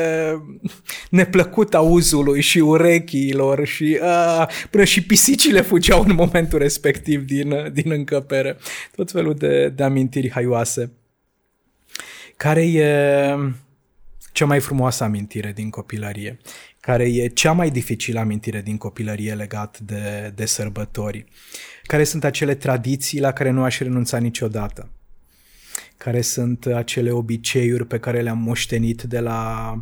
[1.09, 7.91] neplăcut auzului și urechilor și a, până și pisicile fugeau în momentul respectiv din, din
[7.91, 8.57] încăpere.
[8.95, 10.91] Tot felul de, de amintiri haioase.
[12.37, 13.35] Care e
[14.31, 16.39] cea mai frumoasă amintire din copilărie?
[16.89, 21.25] Care e cea mai dificilă amintire din copilărie legat de, de sărbători,
[21.83, 24.89] care sunt acele tradiții la care nu aș renunța niciodată,
[25.97, 29.73] care sunt acele obiceiuri pe care le-am moștenit de la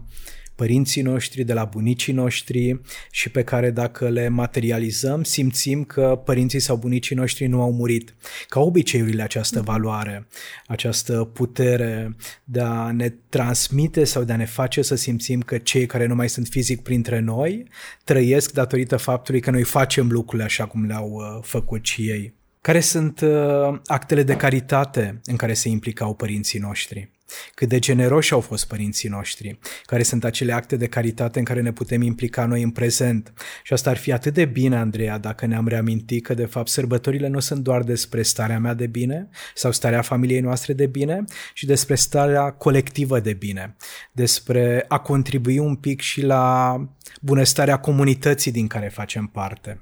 [0.57, 2.81] părinții noștri, de la bunicii noștri
[3.11, 8.15] și pe care dacă le materializăm, simțim că părinții sau bunicii noștri nu au murit.
[8.47, 10.27] Ca obiceiurile această valoare,
[10.67, 15.85] această putere de a ne transmite sau de a ne face să simțim că cei
[15.85, 17.67] care nu mai sunt fizic printre noi
[18.03, 22.33] trăiesc datorită faptului că noi facem lucrurile așa cum le-au uh, făcut și ei.
[22.61, 27.16] Care sunt uh, actele de caritate în care se implicau părinții noștri?
[27.53, 31.61] Cât de generoși au fost părinții noștri, care sunt acele acte de caritate în care
[31.61, 33.33] ne putem implica noi în prezent.
[33.63, 37.27] Și asta ar fi atât de bine, Andreea, dacă ne-am reamintit că, de fapt, sărbătorile
[37.27, 41.23] nu sunt doar despre starea mea de bine sau starea familiei noastre de bine,
[41.53, 43.75] ci despre starea colectivă de bine,
[44.11, 46.75] despre a contribui un pic și la
[47.21, 49.81] bunăstarea comunității din care facem parte.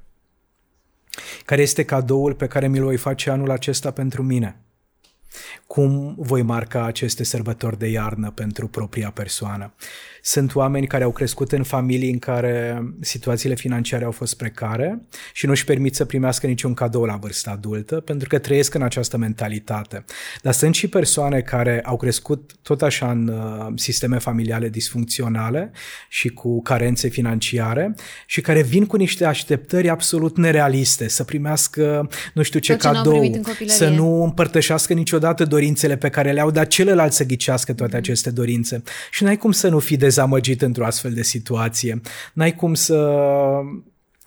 [1.46, 4.65] Care este cadoul pe care mi-l voi face anul acesta pentru mine?
[5.68, 9.74] Cum voi marca aceste sărbători de iarnă pentru propria persoană?
[10.28, 15.02] Sunt oameni care au crescut în familii în care situațiile financiare au fost precare
[15.34, 18.82] și nu își permit să primească niciun cadou la vârsta adultă pentru că trăiesc în
[18.82, 20.06] această mentalitate.
[20.42, 25.72] Dar sunt și persoane care au crescut tot așa în uh, sisteme familiale disfuncționale
[26.10, 27.96] și cu carențe financiare
[28.26, 33.42] și care vin cu niște așteptări absolut nerealiste, să primească nu știu ce tot cadou,
[33.58, 37.96] ce să nu împărtășească niciodată dorințele pe care le au, dar celălalt să ghicească toate
[37.96, 38.84] aceste dorințe.
[39.12, 42.02] Și n-ai cum să nu fii dezamăgit într-o astfel de situație.
[42.34, 43.20] N-ai cum să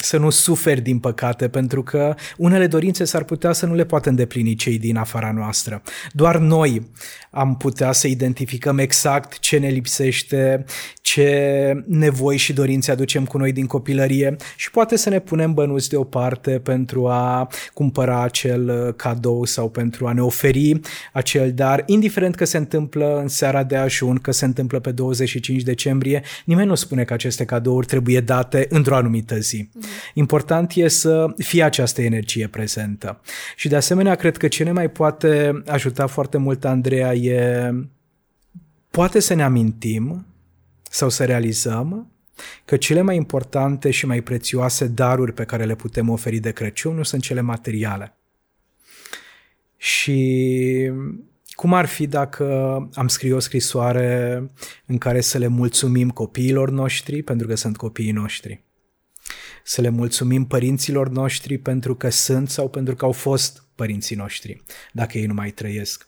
[0.01, 4.09] să nu suferi, din păcate, pentru că unele dorințe s-ar putea să nu le poată
[4.09, 5.83] îndeplini cei din afara noastră.
[6.13, 6.91] Doar noi
[7.31, 10.65] am putea să identificăm exact ce ne lipsește,
[11.01, 15.89] ce nevoi și dorințe aducem cu noi din copilărie și poate să ne punem bănuți
[15.89, 20.81] deoparte pentru a cumpăra acel cadou sau pentru a ne oferi
[21.13, 25.63] acel dar, indiferent că se întâmplă în seara de ajun, că se întâmplă pe 25
[25.63, 29.69] decembrie, nimeni nu spune că aceste cadouri trebuie date într-o anumită zi.
[29.89, 30.11] Mm.
[30.15, 33.21] Important e să fie această energie prezentă.
[33.57, 37.73] Și de asemenea, cred că ce ne mai poate ajuta foarte mult, Andreea, e
[38.91, 40.27] poate să ne amintim
[40.91, 42.13] sau să realizăm
[42.65, 46.95] că cele mai importante și mai prețioase daruri pe care le putem oferi de Crăciun
[46.95, 48.17] nu sunt cele materiale.
[49.77, 50.91] Și
[51.51, 52.45] cum ar fi dacă
[52.95, 54.43] am scris o scrisoare
[54.87, 58.65] în care să le mulțumim copiilor noștri pentru că sunt copiii noștri?
[59.69, 64.63] Să le mulțumim părinților noștri pentru că sunt sau pentru că au fost părinții noștri,
[64.93, 66.07] dacă ei nu mai trăiesc.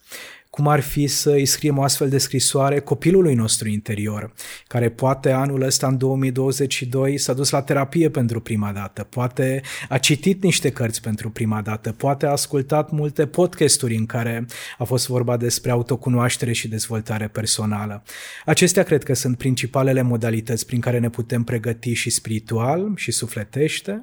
[0.51, 4.33] Cum ar fi să îi scriem o astfel de scrisoare copilului nostru interior,
[4.67, 9.97] care poate anul ăsta, în 2022, s-a dus la terapie pentru prima dată, poate a
[9.97, 14.45] citit niște cărți pentru prima dată, poate a ascultat multe podcasturi în care
[14.77, 18.03] a fost vorba despre autocunoaștere și dezvoltare personală.
[18.45, 24.01] Acestea cred că sunt principalele modalități prin care ne putem pregăti și spiritual și sufletește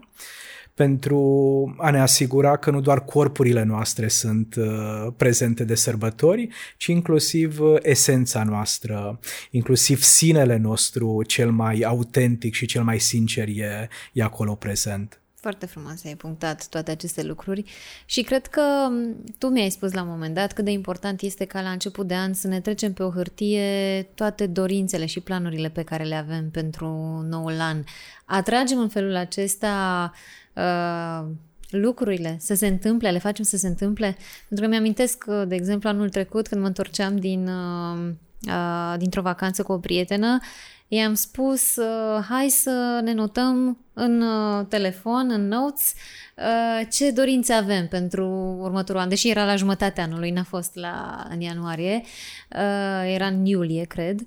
[0.78, 6.86] pentru a ne asigura că nu doar corpurile noastre sunt uh, prezente de sărbători, ci
[6.86, 9.18] inclusiv uh, esența noastră,
[9.50, 15.20] inclusiv sinele nostru cel mai autentic și cel mai sincer e, e acolo prezent.
[15.34, 17.64] Foarte frumos ai punctat toate aceste lucruri
[18.04, 18.62] și cred că
[19.38, 22.14] tu mi-ai spus la un moment dat cât de important este ca la început de
[22.14, 26.50] an să ne trecem pe o hârtie toate dorințele și planurile pe care le avem
[26.50, 26.86] pentru
[27.28, 27.84] noul an.
[28.24, 30.18] Atragem în felul acesta uh,
[31.70, 34.16] lucrurile să se întâmple, le facem să se întâmple.
[34.48, 38.10] Pentru că mi-amintesc, de exemplu, anul trecut când mă întorceam din, uh,
[38.46, 40.38] uh, dintr-o vacanță cu o prietenă
[40.88, 45.94] i-am spus uh, hai să ne notăm în uh, telefon, în notes,
[46.36, 48.26] uh, ce dorințe avem pentru
[48.60, 53.46] următorul an, deși era la jumătatea anului, n-a fost la, în ianuarie, uh, era în
[53.46, 54.20] iulie, cred.
[54.20, 54.26] Uh,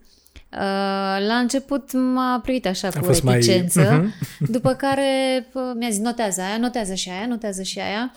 [1.28, 4.08] la început m-a privit așa a cu reticență, mai...
[4.08, 4.50] uh-huh.
[4.56, 8.14] după care mi-a zis notează aia, notează și aia, notează și aia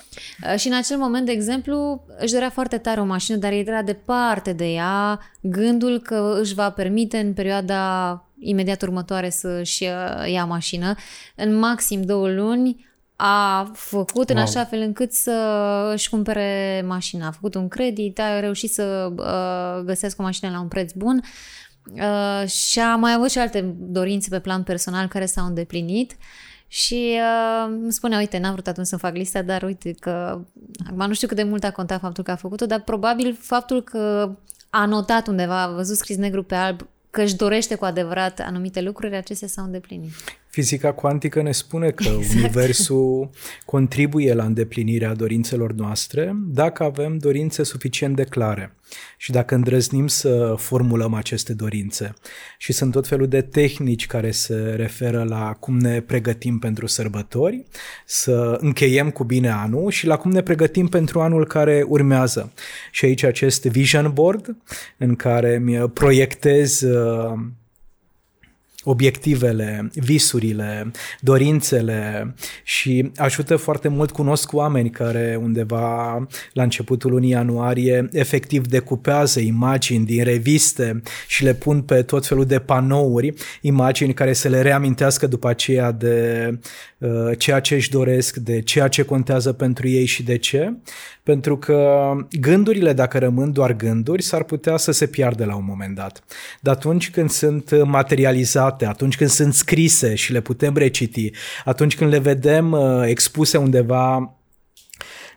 [0.53, 3.82] uh, și în acel moment, de exemplu, își dorea foarte tare o mașină, dar era
[3.82, 10.45] departe de ea gândul că își va permite în perioada imediat următoare să-și uh, ia
[10.45, 10.95] mașină.
[11.35, 14.37] În maxim două luni a făcut wow.
[14.37, 17.26] în așa fel încât să își cumpere mașina.
[17.26, 21.16] A făcut un credit, a reușit să uh, găsească o mașină la un preț bun
[21.16, 21.28] uh,
[22.47, 26.16] și a mai avut și alte dorințe pe plan personal care s-au îndeplinit.
[26.68, 30.41] Și uh, îmi spunea, uite, n-am vrut atunci să fac lista, dar uite că,
[30.87, 33.82] acum nu știu cât de mult a contat faptul că a făcut-o, dar probabil faptul
[33.82, 34.35] că
[34.70, 38.80] a notat undeva, a văzut scris negru pe alb, că își dorește cu adevărat anumite
[38.80, 40.12] lucruri, acestea s-au îndeplinit.
[40.55, 42.35] Fizica cuantică ne spune că exact.
[42.35, 43.31] Universul
[43.65, 48.77] contribuie la îndeplinirea dorințelor noastre dacă avem dorințe suficient de clare
[49.17, 52.15] și dacă îndrăznim să formulăm aceste dorințe.
[52.59, 57.65] Și sunt tot felul de tehnici care se referă la cum ne pregătim pentru sărbători,
[58.07, 62.53] să încheiem cu bine anul și la cum ne pregătim pentru anul care urmează.
[62.91, 64.57] Și aici acest vision board
[64.99, 67.39] în care mi proiectez uh,
[68.85, 74.11] obiectivele, visurile, dorințele și ajută foarte mult.
[74.11, 81.55] Cunosc oameni care undeva la începutul lunii ianuarie efectiv decupează imagini din reviste și le
[81.55, 86.49] pun pe tot felul de panouri, imagini care să le reamintească după aceea de
[86.99, 90.72] uh, ceea ce își doresc, de ceea ce contează pentru ei și de ce.
[91.22, 92.11] Pentru că
[92.41, 96.24] gândurile, dacă rămân doar gânduri, s-ar putea să se piardă la un moment dat.
[96.61, 101.31] Dar atunci când sunt materializate, atunci când sunt scrise și le putem reciti,
[101.64, 104.35] atunci când le vedem uh, expuse undeva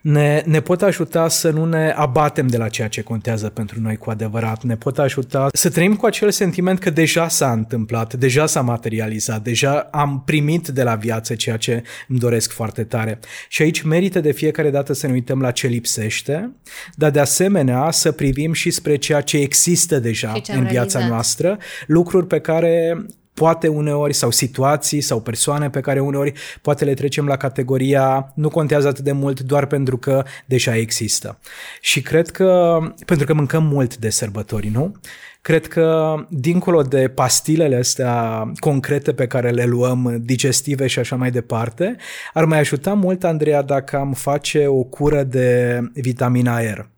[0.02, 3.98] ne, ne pot ajuta să nu ne abatem de la ceea ce contează pentru noi
[3.98, 8.46] cu adevărat, ne pot ajuta să trăim cu acel sentiment că deja s-a întâmplat, deja
[8.46, 13.20] s-a materializat, deja am primit de la viață ceea ce îmi doresc foarte tare.
[13.50, 16.56] Și aici merită de fiecare dată să ne uităm la ce lipsește,
[16.96, 21.10] dar de asemenea să privim și spre ceea ce există deja în viața realizat.
[21.10, 21.58] noastră,
[21.88, 23.06] lucruri pe care
[23.38, 28.50] poate uneori, sau situații sau persoane pe care uneori poate le trecem la categoria nu
[28.50, 31.40] contează atât de mult doar pentru că deja există.
[31.82, 34.96] Și cred că, pentru că mâncăm mult de sărbători, nu?
[35.42, 41.32] Cred că, dincolo de pastilele astea concrete pe care le luăm, digestive și așa mai
[41.32, 41.96] departe,
[42.34, 46.90] ar mai ajuta mult, Andreea, dacă am face o cură de vitamina R.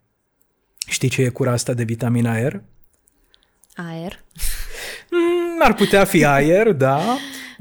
[0.88, 2.62] Știi ce e cura asta de vitamina R?
[3.76, 4.24] Aer.
[5.12, 7.00] Mm, ar putea fi aer, da.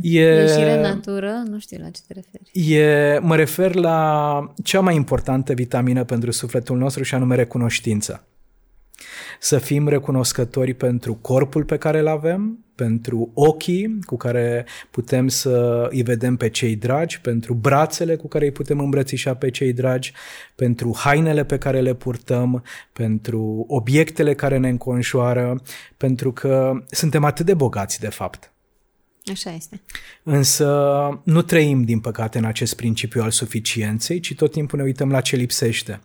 [0.01, 2.73] E, Ieșire în natură, nu știu la ce te referi.
[2.73, 8.23] E, mă refer la cea mai importantă vitamină pentru sufletul nostru și anume recunoștința.
[9.41, 15.87] Să fim recunoscători pentru corpul pe care îl avem, pentru ochii cu care putem să
[15.91, 20.13] îi vedem pe cei dragi, pentru brațele cu care îi putem îmbrățișa pe cei dragi,
[20.55, 25.63] pentru hainele pe care le purtăm, pentru obiectele care ne înconjoară,
[25.97, 28.53] pentru că suntem atât de bogați de fapt
[29.31, 29.81] Așa este.
[30.23, 30.67] Însă
[31.25, 35.21] nu trăim, din păcate, în acest principiu al suficienței, ci tot timpul ne uităm la
[35.21, 36.01] ce lipsește.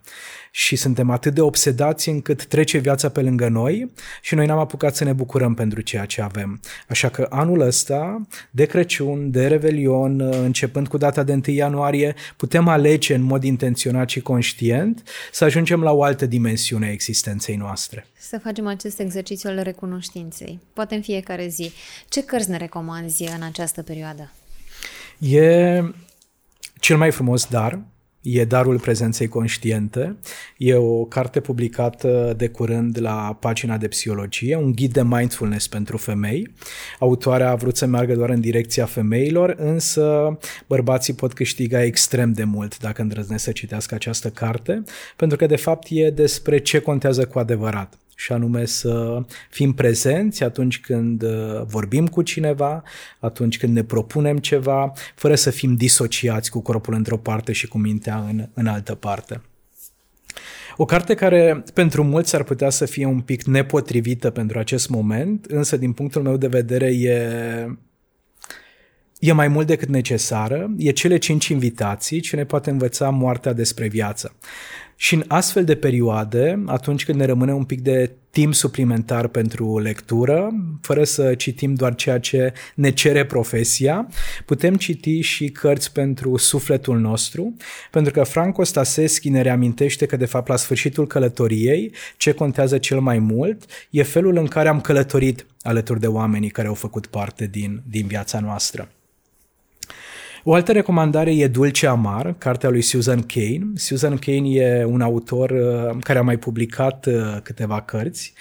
[0.56, 3.92] Și suntem atât de obsedați încât trece viața pe lângă noi
[4.22, 6.60] și noi n-am apucat să ne bucurăm pentru ceea ce avem.
[6.88, 12.68] Așa că anul ăsta, de Crăciun, de Revelion, începând cu data de 1 ianuarie, putem
[12.68, 15.02] alege în mod intenționat și conștient
[15.32, 18.06] să ajungem la o altă dimensiune a existenței noastre.
[18.18, 21.72] Să facem acest exercițiu al recunoștinței, poate în fiecare zi.
[22.08, 24.32] Ce cărți ne recomanzi în această perioadă?
[25.18, 25.80] E
[26.80, 27.80] cel mai frumos dar
[28.24, 30.16] E Darul Prezenței Conștiente.
[30.56, 35.96] E o carte publicată de curând la pagina de psihologie, un ghid de mindfulness pentru
[35.96, 36.50] femei.
[36.98, 42.44] Autoarea a vrut să meargă doar în direcția femeilor, însă bărbații pot câștiga extrem de
[42.44, 44.82] mult dacă îndrăznesc să citească această carte,
[45.16, 50.42] pentru că de fapt e despre ce contează cu adevărat și anume să fim prezenți
[50.42, 52.82] atunci când uh, vorbim cu cineva,
[53.18, 57.78] atunci când ne propunem ceva, fără să fim disociați cu corpul într-o parte și cu
[57.78, 59.40] mintea în, în altă parte.
[60.76, 65.44] O carte care pentru mulți ar putea să fie un pic nepotrivită pentru acest moment,
[65.44, 67.18] însă din punctul meu de vedere e,
[69.18, 73.88] e mai mult decât necesară, e cele cinci invitații ce ne poate învăța moartea despre
[73.88, 74.34] viață.
[74.96, 79.78] Și în astfel de perioade, atunci când ne rămâne un pic de timp suplimentar pentru
[79.78, 84.08] lectură, fără să citim doar ceea ce ne cere profesia,
[84.44, 87.56] putem citi și cărți pentru sufletul nostru,
[87.90, 93.00] pentru că Franco Staseschi ne reamintește că, de fapt, la sfârșitul călătoriei, ce contează cel
[93.00, 97.46] mai mult e felul în care am călătorit alături de oamenii care au făcut parte
[97.46, 98.88] din, din viața noastră.
[100.46, 103.66] O altă recomandare e Dulce Amar, cartea lui Susan Kane.
[103.74, 108.32] Susan Kane e un autor uh, care a mai publicat uh, câteva cărți.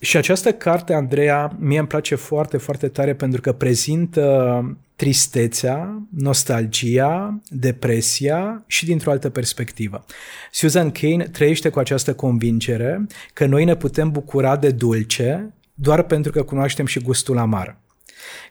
[0.00, 7.40] Și această carte, Andreea, mie îmi place foarte, foarte tare pentru că prezintă tristețea, nostalgia,
[7.48, 10.04] depresia și dintr-o altă perspectivă.
[10.50, 16.32] Susan Kane trăiește cu această convingere că noi ne putem bucura de dulce doar pentru
[16.32, 17.76] că cunoaștem și gustul amar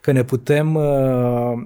[0.02, 0.84] că ne putem uh,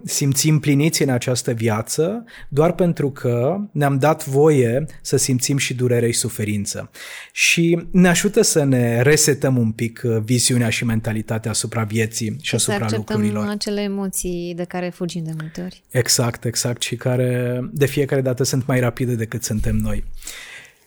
[0.04, 6.12] simți împliniți în această viață doar pentru că ne-am dat voie să simțim și durere
[6.12, 6.90] și suferință.
[7.32, 12.56] Și ne ajută să ne resetăm un pic uh, viziunea și mentalitatea asupra vieții și
[12.56, 13.48] asupra să lucrurilor.
[13.48, 15.84] acele emoții de care fugim de multe ori.
[15.90, 20.04] Exact, exact, și care de fiecare dată sunt mai rapide decât suntem noi.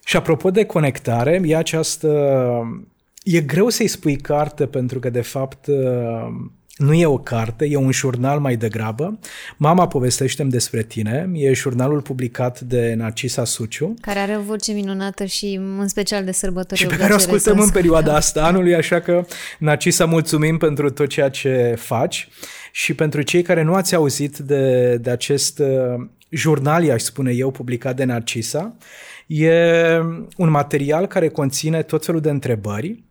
[0.04, 2.08] Și apropo de conectare, e această...
[3.22, 5.76] E greu să-i spui carte pentru că, de fapt, uh,
[6.78, 9.18] nu e o carte, e un jurnal mai degrabă.
[9.56, 11.30] Mama povestește despre tine.
[11.34, 13.94] E jurnalul publicat de Narcisa Suciu.
[14.00, 16.80] Care are o voce minunată și în special de sărbători.
[16.80, 19.26] Și pe care o ascultăm în perioada asta anului, așa că
[19.58, 22.28] Narcisa mulțumim pentru tot ceea ce faci
[22.72, 25.66] și pentru cei care nu ați auzit de, de acest uh,
[26.30, 28.76] jurnal, aș spune eu, publicat de Narcisa.
[29.26, 29.52] E
[30.36, 33.07] un material care conține tot felul de întrebări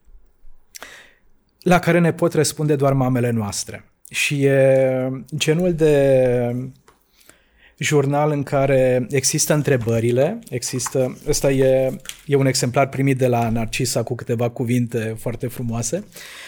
[1.68, 3.84] la care ne pot răspunde doar mamele noastre.
[4.10, 6.72] Și e genul de
[7.78, 14.04] jurnal în care există întrebările, există, ăsta e, e un exemplar primit de la Narcisa
[14.04, 16.47] cu câteva cuvinte foarte frumoase, uh,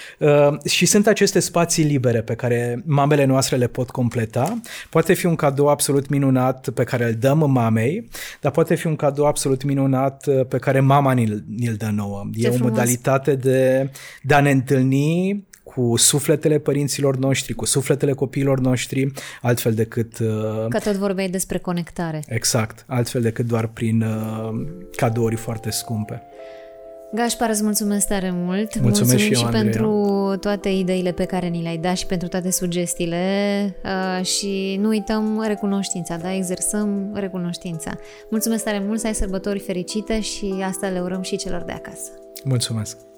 [0.66, 4.60] și sunt aceste spații libere pe care mamele noastre le pot completa.
[4.90, 8.10] Poate fi un cadou absolut minunat pe care îl dăm mamei,
[8.42, 12.24] dar poate fi un cadou absolut minunat uh, pe care mama ni-l, ni-l dă nouă.
[12.40, 12.68] Ce e frumos.
[12.68, 13.90] o modalitate de,
[14.22, 19.12] de a ne întâlni cu sufletele părinților noștri, cu sufletele copiilor noștri,
[19.42, 20.20] altfel decât...
[20.20, 22.24] Uh, Că tot vorbeai despre conectare.
[22.28, 24.66] Exact, altfel decât doar prin uh,
[24.96, 26.22] cadouri foarte scumpe.
[27.14, 28.80] Gașpar, îți mulțumesc tare mult.
[28.80, 29.64] Mulțumesc Mulțumim și, eu, și Andreea.
[29.64, 34.88] pentru toate ideile pe care ni le-ai dat și pentru toate sugestiile uh, și nu
[34.88, 36.34] uităm recunoștința, da?
[36.34, 37.92] Exersăm recunoștința.
[38.30, 42.10] Mulțumesc tare mult, să ai sărbători fericite și asta le urăm și celor de acasă.
[42.44, 43.09] Mulțumesc!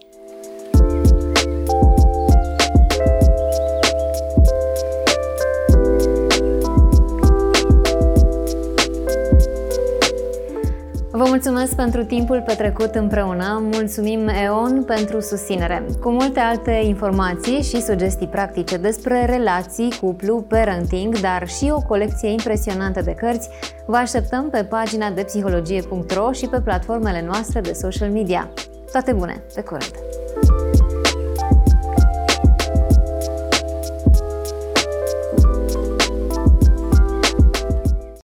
[11.21, 15.85] Vă mulțumesc pentru timpul petrecut împreună, mulțumim EON pentru susținere.
[15.99, 22.29] Cu multe alte informații și sugestii practice despre relații, cuplu, parenting, dar și o colecție
[22.29, 23.49] impresionantă de cărți,
[23.85, 28.49] vă așteptăm pe pagina de psihologie.ro și pe platformele noastre de social media.
[28.91, 29.43] Toate bune!
[29.55, 29.91] Pe curând!